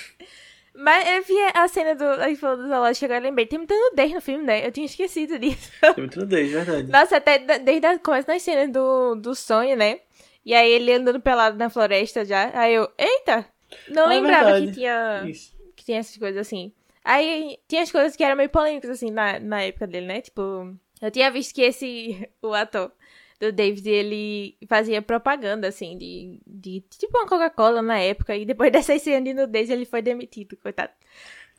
[0.74, 2.04] Mas eu vi a cena do.
[2.20, 3.46] Aí falou do zoológico, agora eu lembrei.
[3.46, 4.66] Tem muita nudez no filme, né?
[4.66, 5.72] Eu tinha esquecido disso.
[5.80, 6.92] Tem muito nudez, verdade.
[6.92, 10.00] Nossa, até desde a começo das cenas do, do sonho, né?
[10.46, 12.52] E aí ele andando pelado na floresta já.
[12.60, 13.46] Aí eu, eita!
[13.88, 14.68] Não Ah, lembrava verdade.
[14.68, 15.56] que tinha, Isso.
[15.76, 16.72] que tinha essas coisas assim.
[17.04, 20.22] Aí tinha as coisas que eram meio polêmicas, assim, na, na época dele, né?
[20.22, 22.92] Tipo, eu tinha visto que esse, o ator
[23.40, 28.36] do David, ele fazia propaganda, assim, de, de tipo uma Coca-Cola na época.
[28.36, 30.92] E depois dessas cenas de nudez, ele foi demitido, coitado.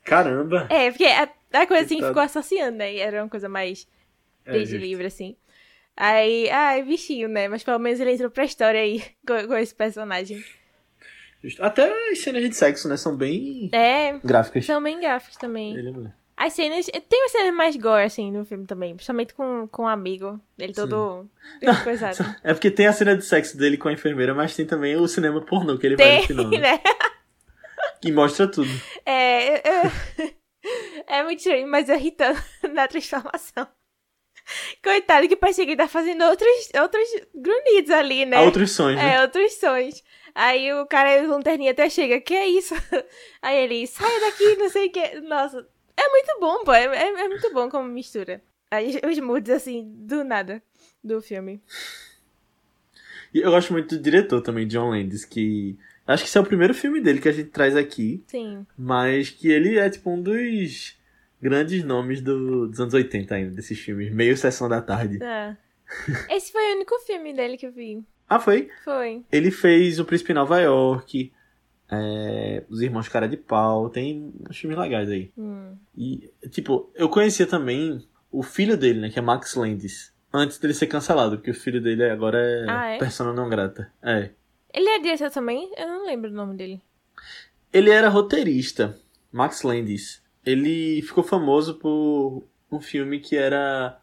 [0.05, 0.61] Caramba!
[0.69, 2.09] É, porque a, a coisa assim Coitado.
[2.09, 2.95] ficou associando, né?
[2.95, 3.87] E era uma coisa mais
[4.45, 4.79] É, page justo.
[4.79, 5.37] livre, assim.
[5.97, 7.49] Aí, ai, bichinho, né?
[7.49, 10.45] Mas pelo menos ele entrou pra história aí com, com esse personagem.
[11.61, 12.97] Até as cenas de sexo, né?
[12.97, 14.65] São bem É, gráficas.
[14.67, 15.77] são bem gráficos também.
[15.77, 16.13] Ele é.
[16.37, 16.85] As cenas.
[16.87, 18.95] Tem umas cenas mais gore, assim, no filme também.
[18.95, 20.39] Principalmente com, com o amigo.
[20.59, 21.31] Ele todo.
[21.65, 22.19] todo coisado.
[22.45, 25.07] É porque tem a cena de sexo dele com a enfermeira, mas tem também o
[25.09, 26.51] cinema pornô que ele vai no Tem, final.
[26.51, 26.59] Né?
[26.59, 26.81] né?
[28.03, 28.69] Que mostra tudo.
[29.05, 29.57] É.
[29.59, 29.91] eu-
[31.07, 32.43] É muito estranho, mas eu ri tanto
[32.75, 33.69] na transformação.
[34.83, 38.41] Coitado, que parecia que ele tá fazendo outros, outros grunhidos ali, né?
[38.41, 39.17] Outros sonhos, né?
[39.17, 40.03] É, outros sons.
[40.35, 42.75] Aí o cara, o lanterninha até chega, que é isso?
[43.41, 45.21] Aí ele, sai daqui, não sei o que.
[45.21, 46.73] Nossa, é muito bom, pô.
[46.73, 48.43] É, é, é muito bom como mistura.
[48.71, 50.63] Aí os moods, assim, do nada,
[51.03, 51.63] do filme.
[53.33, 55.77] E eu gosto muito do diretor também, John Landis, que.
[56.07, 58.65] Acho que esse é o primeiro filme dele que a gente traz aqui, Sim.
[58.79, 60.96] mas que ele é tipo um dos
[61.49, 65.23] grandes nomes do- dos anos 80 ainda, desses filmes, meio sessão da tarde.
[65.23, 65.57] É.
[66.31, 68.03] Esse foi o único filme dele que eu vi.
[68.29, 68.69] Ah, foi?
[68.85, 69.23] Foi.
[69.31, 71.33] Ele fez O Príncipe em Nova York,
[71.89, 75.31] é, Os Irmãos Cara de Pau, tem uns filmes legais aí.
[75.39, 75.77] Hum.
[75.97, 80.75] E, tipo, eu conhecia também o filho dele, né, que é Max Landis, antes dele
[80.75, 82.99] ser cancelado, porque o filho dele agora é, Ah, é?
[82.99, 83.93] persona não grata.
[84.03, 84.31] É.
[84.75, 85.71] Ele é diretor também?
[85.77, 86.83] Eu não lembro o nome dele.
[87.73, 88.99] Ele era roteirista,
[89.31, 90.21] Max Landis.
[90.47, 94.01] Ele ficou famoso por um filme que era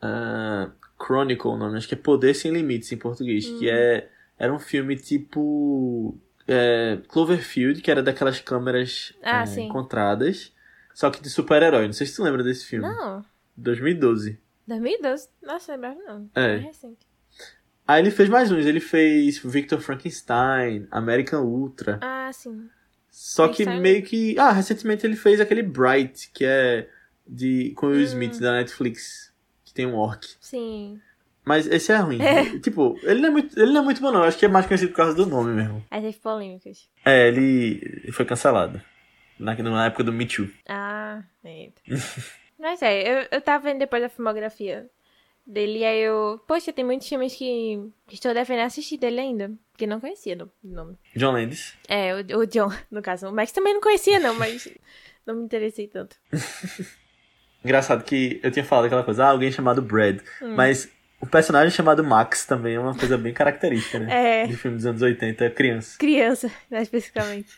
[0.00, 3.58] ah, Chronicle, o nome, acho que é Poder Sem Limites em português, Hum.
[3.58, 4.08] que é
[4.38, 10.52] era um filme tipo é, Cloverfield, que era daquelas câmeras Ah, é, encontradas,
[10.94, 11.86] só que de super-herói.
[11.86, 12.86] Não sei se tu lembra desse filme.
[12.88, 13.24] Não.
[13.56, 14.38] 2012.
[14.66, 15.28] 2012?
[15.42, 16.28] Nossa, lembrava não.
[16.34, 16.54] É.
[16.54, 17.06] É recente.
[17.88, 21.98] Aí ele fez mais uns, ele fez Victor Frankenstein, American Ultra.
[22.02, 22.68] Ah, sim.
[23.18, 24.38] Só que meio que.
[24.38, 26.86] Ah, recentemente ele fez aquele Bright, que é
[27.26, 28.04] de com o Will Hum.
[28.04, 29.32] Smith da Netflix,
[29.64, 30.36] que tem um orc.
[30.38, 31.00] Sim.
[31.42, 32.20] Mas esse é ruim.
[32.20, 32.44] É.
[32.60, 34.20] Tipo, ele não, é muito, ele não é muito bom, não.
[34.20, 35.82] Eu acho que é mais conhecido por causa do nome mesmo.
[35.90, 36.90] Aí teve polêmicas.
[37.06, 38.82] É, ele ele foi cancelado.
[39.38, 40.50] Na, na época do Me Too.
[40.68, 41.80] Ah, eita.
[42.60, 44.90] Mas é, eu, eu tava vendo depois da filmografia
[45.46, 46.40] dele, aí eu.
[46.46, 47.78] Poxa, tem muitos filmes que,
[48.10, 49.52] estou devendo assistir dele ainda.
[49.72, 50.96] Porque não conhecia o nome.
[51.14, 51.74] John Landis.
[51.88, 53.28] É, o, o John, no caso.
[53.28, 54.68] O Max também não conhecia, não, mas
[55.26, 56.16] não me interessei tanto.
[57.64, 60.20] Engraçado que eu tinha falado aquela coisa, ah, alguém chamado Brad.
[60.40, 60.54] Hum.
[60.54, 60.88] Mas
[61.20, 64.06] o personagem chamado Max também é uma coisa bem característica, né?
[64.42, 64.46] É.
[64.46, 65.98] De filme dos anos 80, criança.
[65.98, 67.52] Criança, né, especificamente.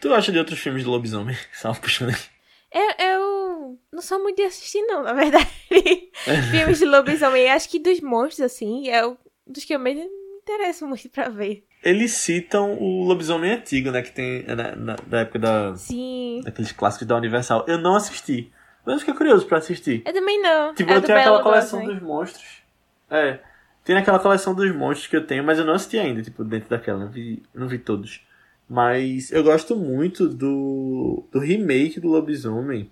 [0.00, 1.36] Tu acha de outros filmes de lobisomem?
[1.52, 2.28] Só puxando aqui.
[2.72, 3.31] Eu, eu
[3.62, 5.48] não não sou muito de assistir, não, na verdade.
[6.50, 10.10] Filmes de lobisomem, acho que dos monstros, assim, é um dos que eu menos me
[10.42, 11.64] interesso muito pra ver.
[11.82, 14.02] Eles citam o lobisomem antigo, né?
[14.02, 16.40] Que tem na, na, da época da, Sim.
[16.44, 17.64] daqueles clássicos da Universal.
[17.66, 18.52] Eu não assisti.
[18.84, 20.02] Mas eu fiquei curioso pra assistir.
[20.06, 20.74] Eu também não.
[20.74, 22.62] Tipo, é eu tenho aquela Bela coleção dos monstros.
[23.10, 23.40] É.
[23.84, 26.70] Tem aquela coleção dos monstros que eu tenho, mas eu não assisti ainda, tipo, dentro
[26.70, 27.00] daquela.
[27.00, 28.24] Não vi, não vi todos.
[28.68, 32.90] Mas eu gosto muito do, do remake do Lobisomem,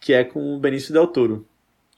[0.00, 1.46] que é com o Benício Del Toro,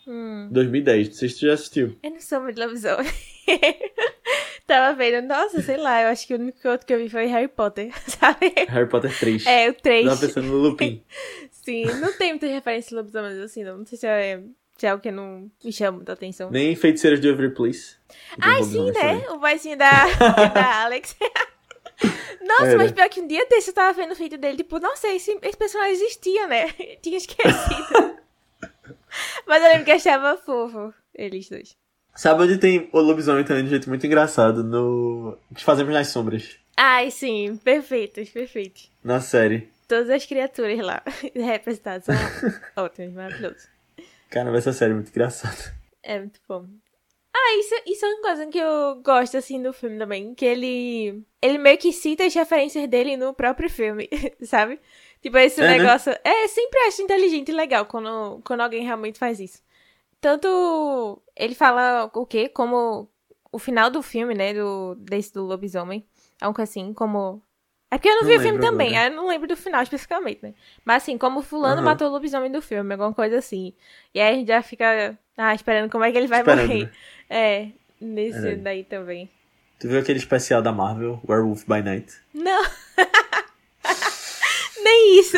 [0.06, 1.08] Hum, 2010.
[1.08, 1.96] Não sei se tu já assistiu.
[2.02, 3.06] eu não sou muito de lobisomem.
[4.66, 7.26] Tava vendo, nossa, sei lá, eu acho que o único outro que eu vi foi
[7.26, 8.52] Harry Potter, sabe?
[8.68, 9.44] Harry Potter 3.
[9.46, 10.06] É, o 3.
[10.06, 11.02] Tava pensando no Lupin.
[11.50, 13.78] Sim, não tem muita referência de lobisomens assim, não.
[13.78, 14.40] Não sei se é,
[14.78, 16.50] se é algo que não me chama muita atenção.
[16.50, 17.96] Nem Feiticeiras de Waverly Place.
[18.40, 19.20] Ai, sim, lobisomem né?
[19.20, 19.36] também.
[19.36, 19.90] O vozinho da,
[20.54, 21.16] da Alex.
[22.40, 22.78] Nossa, Era.
[22.78, 25.38] mas pior que um dia desse eu tava vendo o vídeo dele, tipo, nossa, esse,
[25.42, 26.68] esse personagem existia, né?
[27.02, 28.18] Tinha esquecido.
[29.46, 31.76] mas eu lembro que eu achava fofo, eles dois.
[32.14, 34.64] Sabe onde tem o lobisomem também de um jeito muito engraçado?
[34.64, 35.38] No.
[35.54, 36.58] Que fazemos nas sombras.
[36.76, 38.90] Ai, sim, perfeitos, perfeitos.
[39.02, 39.68] Na série.
[39.86, 41.02] Todas as criaturas lá
[41.34, 42.14] representadas são
[42.84, 43.68] ótimas, maravilhosos.
[44.28, 45.74] Cara, essa série é muito engraçada.
[46.02, 46.66] É muito bom.
[47.52, 50.34] Ah, isso, isso é uma coisa que eu gosto, assim, do filme também.
[50.34, 51.24] Que ele...
[51.42, 54.08] Ele meio que cita as referências dele no próprio filme,
[54.42, 54.80] sabe?
[55.22, 55.78] Tipo, esse É, né?
[55.78, 56.12] negócio...
[56.24, 59.62] É, sempre acho inteligente e legal quando, quando alguém realmente faz isso.
[60.20, 61.20] Tanto...
[61.36, 62.48] Ele fala o quê?
[62.48, 63.08] Como
[63.52, 64.54] o final do filme, né?
[64.54, 66.06] Do, desse do lobisomem.
[66.40, 67.42] Algo assim, como...
[67.90, 68.96] É porque eu não, Não vi o filme lembro também, agora.
[68.96, 70.54] aí eu não lembro do final especificamente, né?
[70.84, 71.82] Mas assim, como fulano Aham.
[71.82, 73.74] matou o lobisomem do filme, alguma coisa assim.
[74.14, 76.92] E aí a gente já fica ah, esperando como é que ele vai Esperando, morrer.
[77.30, 77.36] Né?
[77.36, 77.68] É,
[78.00, 78.62] nesse Verdade.
[78.62, 79.30] daí também.
[79.78, 82.12] Tu viu aquele especial da Marvel, Werewolf by Night?
[82.34, 82.62] Não!
[84.82, 85.36] Nem isso!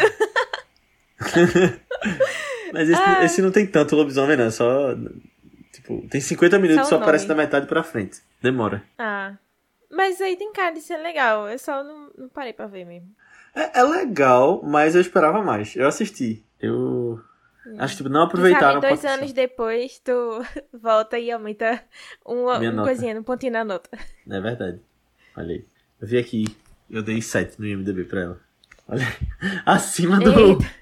[2.73, 3.25] Mas esse, Ah.
[3.25, 4.47] esse não tem tanto lobisomem, não.
[4.47, 4.95] é Só.
[5.73, 8.21] Tipo, tem 50 minutos, Só só aparece da metade pra frente.
[8.43, 8.83] Demora.
[8.99, 9.35] Ah.
[9.91, 11.49] Mas aí tem cara de ser legal.
[11.49, 13.09] Eu só não, não parei pra ver mesmo.
[13.55, 15.77] É, é legal, mas eu esperava mais.
[15.77, 16.43] Eu assisti.
[16.61, 17.21] Eu.
[17.79, 20.13] Acho que tipo, não aproveitaram sabe dois anos depois tu
[20.73, 21.83] volta e aumenta
[22.25, 23.89] uma, uma coisinha, um pontinho na nota.
[24.29, 24.81] É verdade.
[25.37, 25.65] Olha aí.
[26.01, 26.45] Eu vi aqui.
[26.91, 28.41] Eu dei 7 no IMDB pra ela.
[28.89, 29.29] Olha aí.
[29.65, 30.59] Acima do.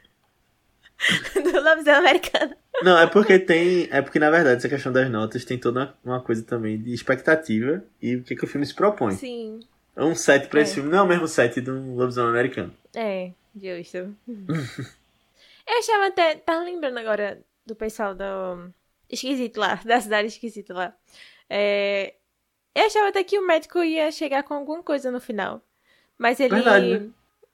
[1.34, 2.54] Do lobisomem americano.
[2.82, 3.88] Não, é porque tem.
[3.90, 7.82] É porque, na verdade, essa questão das notas tem toda uma coisa também de expectativa
[8.02, 9.12] e o que, que o filme se propõe.
[9.14, 9.60] Sim.
[9.96, 10.74] Um 7 pra esse É.
[10.74, 12.72] filme não é o mesmo 7 de um lobisomem americano.
[12.94, 14.14] É, justo.
[15.70, 16.34] Eu achava até.
[16.36, 18.72] Tava lembrando agora do pessoal do.
[19.08, 20.96] Esquisito lá, da cidade esquisita lá.
[21.48, 22.14] É,
[22.74, 25.62] eu achava até que o médico ia chegar com alguma coisa no final.
[26.16, 27.10] Mas ele Verdade, né?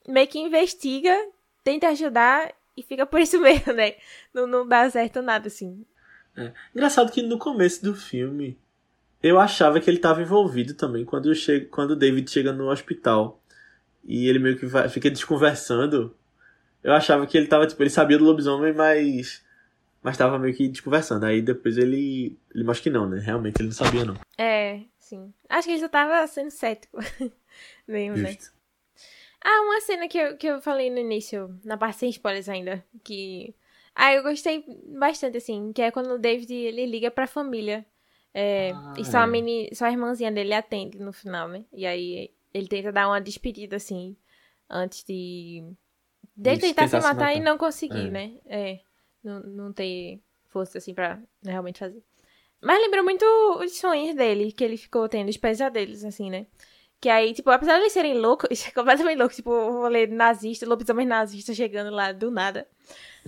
[0.08, 1.16] meio que investiga,
[1.64, 3.94] tenta ajudar e fica por isso mesmo, né?
[4.34, 5.84] Não, não dá certo nada, assim.
[6.74, 8.58] Engraçado que no começo do filme
[9.22, 11.62] eu achava que ele estava envolvido também quando, che...
[11.62, 13.42] quando o David chega no hospital
[14.04, 14.88] e ele meio que vai...
[14.88, 16.15] fica desconversando.
[16.86, 19.44] Eu achava que ele tava, tipo, ele sabia do lobisomem, mas.
[20.00, 21.26] Mas tava meio que desconversando.
[21.26, 22.38] Aí depois ele.
[22.54, 23.18] Ele mostra que não, né?
[23.18, 24.14] Realmente ele não sabia, não.
[24.38, 25.34] É, sim.
[25.48, 26.96] Acho que ele já tava sendo cético.
[27.88, 28.36] mesmo, né?
[29.44, 32.84] Ah, uma cena que eu, que eu falei no início, na parte sem spoilers ainda,
[33.02, 33.52] que...
[33.92, 34.64] Ah, eu gostei
[34.96, 37.84] bastante, assim, que é quando o David, ele liga pra família.
[38.32, 39.26] É, Ah, e só a, é.
[39.26, 41.64] meni, só a irmãzinha dele atende no final, né?
[41.72, 44.16] E aí ele tenta dar uma despedida, assim,
[44.70, 45.64] antes de...
[46.34, 47.50] Dele De tentar se se matar, e matar.
[47.50, 48.10] não conseguir, É.
[48.10, 48.32] né?
[48.46, 48.80] É,
[49.22, 52.02] não, não ter força, assim, pra realmente fazer.
[52.62, 53.24] Mas lembrou muito
[53.60, 56.46] os sonhos dele, que ele ficou tendo, os pesadelos, assim, né?
[57.00, 61.06] Que aí, tipo, apesar de eles serem loucos, completamente loucos, tipo, o rolê nazista, lobisomem
[61.06, 62.66] nazista chegando lá do nada.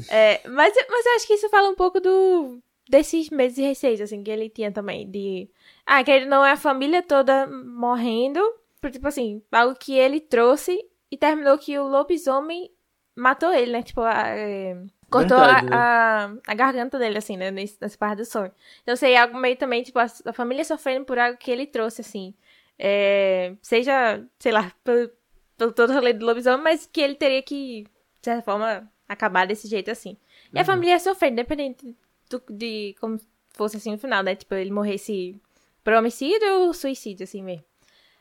[0.09, 2.59] É, mas, mas eu acho que isso fala um pouco do
[2.89, 5.09] desses medos e receios, assim, que ele tinha também.
[5.11, 5.51] De.
[5.85, 8.41] Ah, que ele não é a família toda morrendo.
[8.81, 10.79] Por, tipo assim, algo que ele trouxe
[11.11, 12.71] e terminou que o lobisomem
[13.19, 13.83] matou ele, né?
[13.83, 14.75] Tipo, a- é,
[15.11, 15.77] cortou Verdade, a, né?
[15.77, 17.51] a, a garganta dele, assim, né?
[17.51, 18.53] Nesse, nessa parte do sonho.
[18.83, 22.01] Então, sei, algo meio também, tipo, a, a família sofrendo por algo que ele trouxe,
[22.01, 22.35] assim.
[22.79, 25.11] É, seja, sei lá, pelo,
[25.57, 27.91] pelo todo o rolê do lobisomem, mas que ele teria que, de
[28.25, 30.17] certa forma, acabar desse jeito assim.
[30.55, 31.97] E a família ia sofrer, independente
[32.31, 33.19] do, de como
[33.53, 34.37] fosse assim no final, né?
[34.37, 35.35] Tipo, ele morresse
[35.83, 37.65] por homicídio ou suicídio, assim mesmo.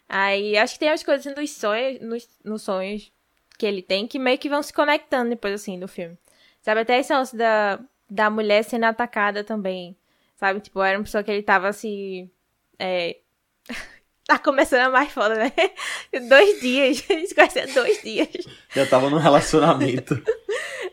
[0.09, 3.11] Aí acho que tem as coisas assim, dos sonhos, nos, nos sonhos
[3.57, 6.17] que ele tem que meio que vão se conectando depois, assim, do filme.
[6.61, 7.79] Sabe, até esse lance da,
[8.09, 9.95] da mulher sendo atacada também.
[10.35, 12.29] Sabe, tipo, era uma pessoa que ele tava se.
[12.77, 13.17] É...
[14.27, 15.51] tá começando a mais foda, né?
[16.29, 17.09] Dois dias.
[17.09, 18.29] Eles conhecem há dois dias.
[18.73, 20.21] Já tava num relacionamento.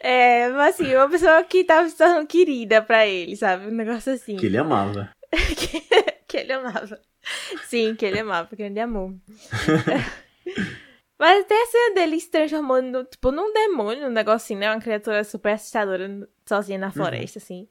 [0.06, 3.68] É, mas assim, uma pessoa que tava se tornando querida pra ele, sabe?
[3.68, 4.36] Um negócio assim.
[4.36, 5.08] Que ele amava.
[5.56, 5.80] que,
[6.28, 7.00] que ele amava.
[7.66, 9.14] Sim, que ele amava, grande amor.
[11.24, 14.70] Mas tem a cena dele se transformando, tipo, num demônio, um negocinho, né?
[14.70, 17.42] Uma criatura super assustadora, sozinha na floresta, uhum.
[17.42, 17.68] assim.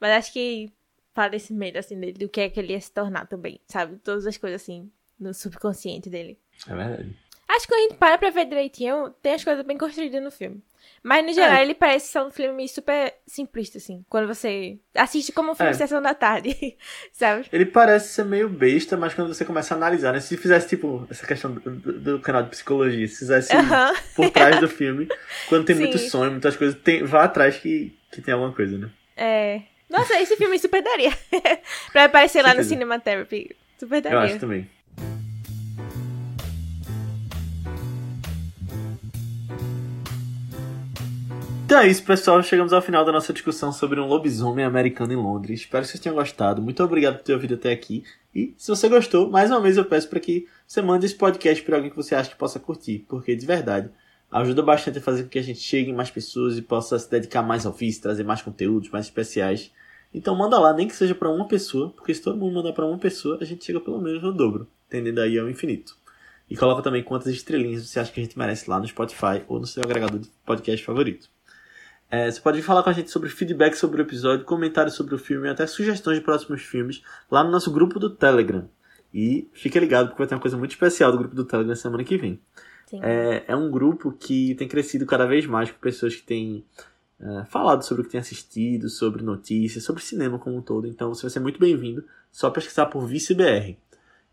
[0.00, 0.72] Mas acho que
[1.12, 3.98] fala esse medo, assim, dele, do que é que ele ia se tornar também, sabe?
[3.98, 4.90] Todas as coisas, assim,
[5.20, 6.38] no subconsciente dele.
[6.66, 7.14] É verdade.
[7.46, 10.30] Acho que quando a gente para pra ver direitinho, tem as coisas bem construídas no
[10.30, 10.62] filme.
[11.02, 11.62] Mas, no geral, é.
[11.62, 14.02] ele parece ser um filme super simplista, assim.
[14.08, 15.74] Quando você assiste como um filme é.
[15.74, 16.76] Sessão da Tarde,
[17.12, 17.46] sabe?
[17.52, 20.20] Ele parece ser meio besta, mas quando você começa a analisar, né?
[20.20, 23.52] Se fizesse, tipo, essa questão do, do, canal de psicologia, se fizesse
[24.16, 25.06] por trás do filme,
[25.48, 28.88] quando tem muito sonho, muitas coisas, tem, vá atrás que, que tem alguma coisa, né?
[29.14, 29.62] É.
[29.90, 31.12] Nossa, esse filme super daria
[31.92, 33.54] pra aparecer lá no Cinema Therapy.
[33.78, 34.16] Super daria.
[34.16, 34.68] Eu acho também.
[41.74, 42.40] Então é isso, pessoal.
[42.40, 45.58] Chegamos ao final da nossa discussão sobre um lobisomem americano em Londres.
[45.58, 46.62] Espero que vocês tenham gostado.
[46.62, 48.04] Muito obrigado por ter ouvido até aqui.
[48.32, 51.64] E se você gostou, mais uma vez eu peço para que você mande esse podcast
[51.64, 53.90] para alguém que você acha que possa curtir, porque de verdade
[54.30, 57.10] ajuda bastante a fazer com que a gente chegue em mais pessoas e possa se
[57.10, 59.72] dedicar mais ao ofício, trazer mais conteúdos mais especiais.
[60.14, 62.86] Então manda lá, nem que seja para uma pessoa, porque se todo mundo mandar para
[62.86, 65.96] uma pessoa, a gente chega pelo menos no dobro, tendendo aí ao infinito.
[66.48, 69.58] E coloca também quantas estrelinhas você acha que a gente merece lá no Spotify ou
[69.58, 71.33] no seu agregador de podcast favorito.
[72.14, 75.18] É, você pode falar com a gente sobre feedback sobre o episódio, comentários sobre o
[75.18, 78.68] filme, até sugestões de próximos filmes lá no nosso grupo do Telegram.
[79.12, 82.04] E fica ligado porque vai ter uma coisa muito especial do grupo do Telegram semana
[82.04, 82.38] que vem.
[83.02, 86.64] É, é, um grupo que tem crescido cada vez mais com pessoas que têm
[87.18, 90.86] é, falado sobre o que têm assistido, sobre notícias, sobre cinema como um todo.
[90.86, 92.04] Então você vai ser muito bem-vindo.
[92.30, 93.76] Só pesquisar por ViceBR.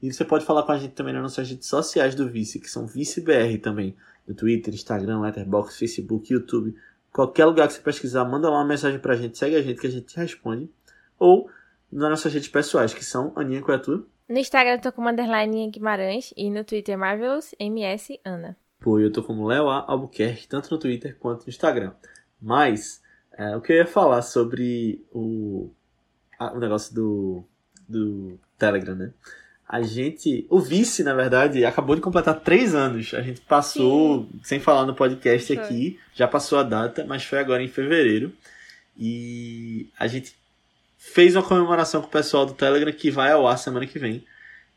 [0.04, 2.70] E você pode falar com a gente também nas nossas redes sociais do Vice, que
[2.70, 3.96] são ViceBR também.
[4.28, 6.76] No Twitter, Instagram, Letterboxd, Facebook, YouTube.
[7.12, 9.88] Qualquer lugar que você pesquisar, manda lá uma mensagem pra gente, segue a gente que
[9.88, 10.70] a gente responde.
[11.20, 11.50] Ou
[11.92, 14.06] nas nossas redes pessoais, que são Aninha, qual é a tua?
[14.30, 18.56] No Instagram eu tô como underline Guimarães e no Twitter Marvelous MS Ana.
[18.80, 19.86] Pô, eu tô como Leo A.
[19.92, 21.92] Albuquerque, tanto no Twitter quanto no Instagram.
[22.42, 23.02] Mas,
[23.34, 25.70] é, o que eu ia falar sobre o,
[26.40, 27.44] a, o negócio do,
[27.88, 29.14] do Telegram, né?
[29.72, 30.46] A gente.
[30.50, 33.14] O vice, na verdade, acabou de completar três anos.
[33.14, 34.40] A gente passou, Sim.
[34.44, 35.64] sem falar no podcast foi.
[35.64, 38.34] aqui, já passou a data, mas foi agora em fevereiro.
[39.00, 40.36] E a gente
[40.98, 44.26] fez uma comemoração com o pessoal do Telegram que vai ao ar semana que vem.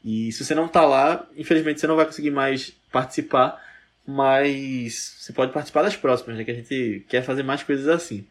[0.05, 3.61] E se você não tá lá, infelizmente você não vai conseguir mais participar,
[4.07, 6.45] mas você pode participar das próximas, né?
[6.45, 8.25] Que a gente quer fazer mais coisas assim.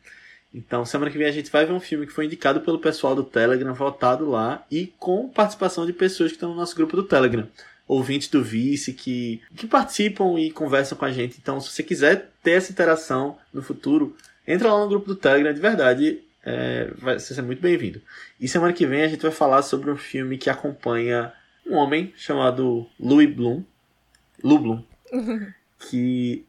[0.54, 3.16] Então, semana que vem a gente vai ver um filme que foi indicado pelo pessoal
[3.16, 7.04] do Telegram, votado lá, e com participação de pessoas que estão no nosso grupo do
[7.04, 7.48] Telegram.
[7.88, 11.40] Ouvintes do Vice que, que participam e conversam com a gente.
[11.42, 14.16] Então, se você quiser ter essa interação no futuro,
[14.48, 18.02] entra lá no grupo do Telegram, de verdade, é, vai ser muito bem-vindo.
[18.40, 21.34] E semana que vem a gente vai falar sobre um filme que acompanha
[21.66, 23.64] um homem chamado Louis Bloom.
[24.44, 24.84] Lou Bloom.
[25.90, 26.46] que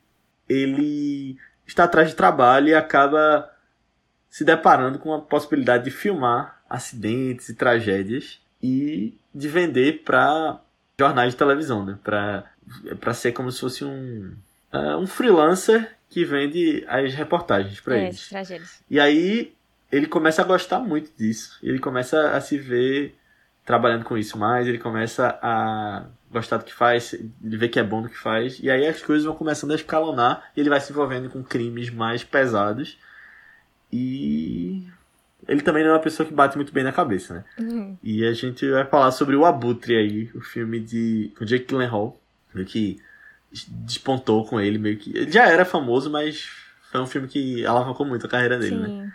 [0.48, 1.36] ele
[1.66, 3.50] está atrás de trabalho e acaba
[4.34, 10.60] se deparando com a possibilidade de filmar acidentes e tragédias e de vender para
[10.98, 11.96] jornais de televisão, né?
[12.02, 14.34] Para ser como se fosse um,
[14.72, 18.28] uh, um freelancer que vende as reportagens para é, eles.
[18.28, 18.82] Tragédias.
[18.90, 19.54] E aí
[19.92, 21.56] ele começa a gostar muito disso.
[21.62, 23.16] Ele começa a se ver
[23.64, 27.84] trabalhando com isso mais, ele começa a gostar do que faz, ele vê que é
[27.84, 30.80] bom do que faz, e aí as coisas vão começando a escalonar e ele vai
[30.80, 32.98] se envolvendo com crimes mais pesados
[33.96, 34.88] e
[35.46, 37.44] ele também não é uma pessoa que bate muito bem na cabeça, né?
[37.60, 37.96] Uhum.
[38.02, 42.18] E a gente vai falar sobre o Abutre aí, o filme de com Jake Gyllenhaal,
[42.52, 43.00] meio que
[43.68, 46.50] despontou com ele, meio que ele já era famoso, mas
[46.90, 48.86] foi um filme que alavancou muito a carreira dele, né?
[48.86, 48.98] Sim.
[48.98, 49.12] né?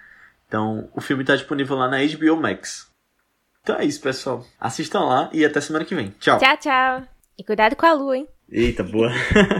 [0.47, 2.89] Então, o filme está disponível lá na HBO Max.
[3.61, 4.45] Então é isso, pessoal.
[4.59, 6.15] Assistam lá e até semana que vem.
[6.19, 6.39] Tchau.
[6.39, 7.03] Tchau, tchau.
[7.37, 8.27] E cuidado com a lua, hein?
[8.49, 9.11] Eita, boa.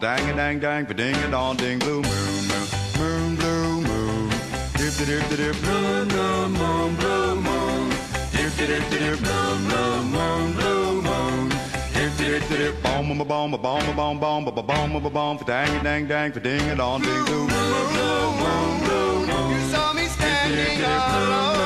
[0.00, 2.66] Ding dang dang ding a dong ding blue moon moon
[2.98, 4.30] moon blue moon
[4.76, 7.90] dip dip dip blue moon moon blue moon
[8.32, 11.48] dip dip dip blue moon moon blue moon
[11.94, 16.06] dip dip dip bom bom bom bom bom bom bom bom bom bom dang dang
[16.06, 20.84] dang ding a dong ding blue moon blue moon blue moon you saw me standing
[20.84, 21.57] alone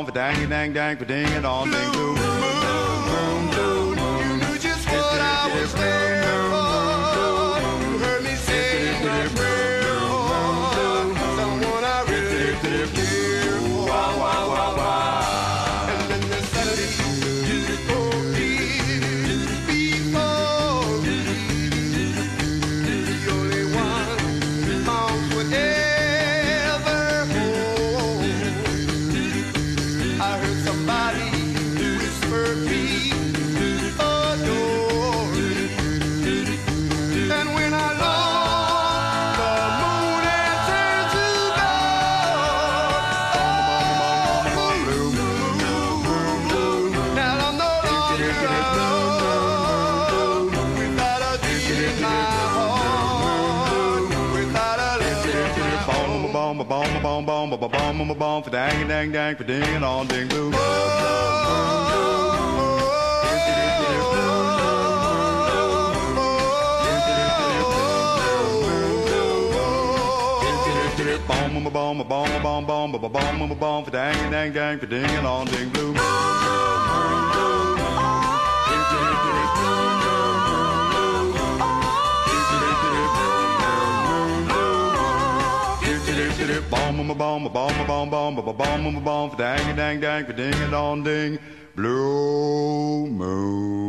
[0.00, 2.40] dong, ba dang dang dang, ba ding it dong, ding boom, boom,
[3.10, 4.20] boom, boom, boom.
[4.20, 6.09] You knew just what I was doing.
[58.00, 60.52] on my bone for dang dang dang for ding and all ding boom.
[71.28, 75.26] Bomb, bomb, bomb, bomb, bomb, bomb, bomb, bomb, for dang, dang, dang, for ding, and
[75.26, 75.94] all ding, blue.
[86.70, 91.02] Bom, bom, bom, bom, bom, bom, bom, bom, bom, bom, dang, dang, dang, ding, dong,
[91.04, 91.38] ding,
[91.76, 93.79] blue moon.